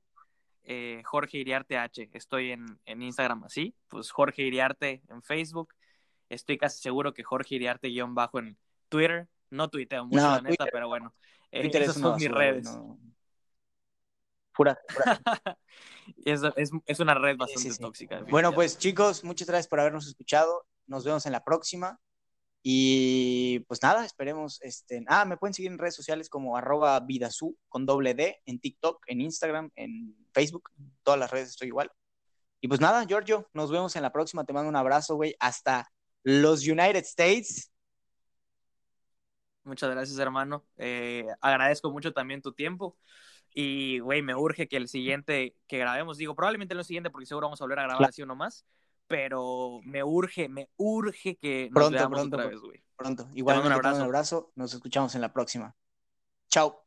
[0.73, 2.11] Eh, Jorge Iriarte H.
[2.13, 5.75] Estoy en, en, Instagram así, pues Jorge Iriarte en Facebook.
[6.29, 8.57] Estoy casi seguro que Jorge Iriarte guion bajo en
[8.89, 9.27] Twitter.
[9.51, 11.13] No tuiteo mucho, no, la neta, pero bueno.
[11.51, 12.65] Eh, Twitter esas es son basura, mis redes.
[12.67, 13.01] No.
[14.53, 15.21] Pura, pura.
[16.25, 17.83] es, es, es, una red bastante sí, sí, sí.
[17.83, 18.21] tóxica.
[18.31, 20.69] Bueno, pues chicos, muchas gracias por habernos escuchado.
[20.87, 21.99] Nos vemos en la próxima.
[22.63, 24.61] Y pues nada, esperemos.
[24.63, 25.05] Este...
[25.09, 29.03] Ah, me pueden seguir en redes sociales como arroba vidasu con doble D en TikTok,
[29.07, 30.71] en Instagram, en Facebook.
[31.03, 31.91] Todas las redes estoy igual.
[32.61, 34.45] Y pues nada, Giorgio, nos vemos en la próxima.
[34.45, 35.35] Te mando un abrazo, güey.
[35.41, 35.91] Hasta
[36.23, 37.73] los United States.
[39.65, 40.67] Muchas gracias, hermano.
[40.77, 42.99] Eh, agradezco mucho también tu tiempo.
[43.53, 47.27] Y, güey, me urge que el siguiente que grabemos, digo, probablemente no el siguiente, porque
[47.27, 48.11] seguro vamos a volver a grabar claro.
[48.11, 48.65] así uno más
[49.11, 52.81] pero me urge, me urge que nos pronto, veamos pronto, otra vez, güey.
[52.95, 53.29] Pronto.
[53.35, 53.97] Igual un abrazo.
[53.97, 54.53] un abrazo.
[54.55, 55.75] Nos escuchamos en la próxima.
[56.49, 56.87] Chao.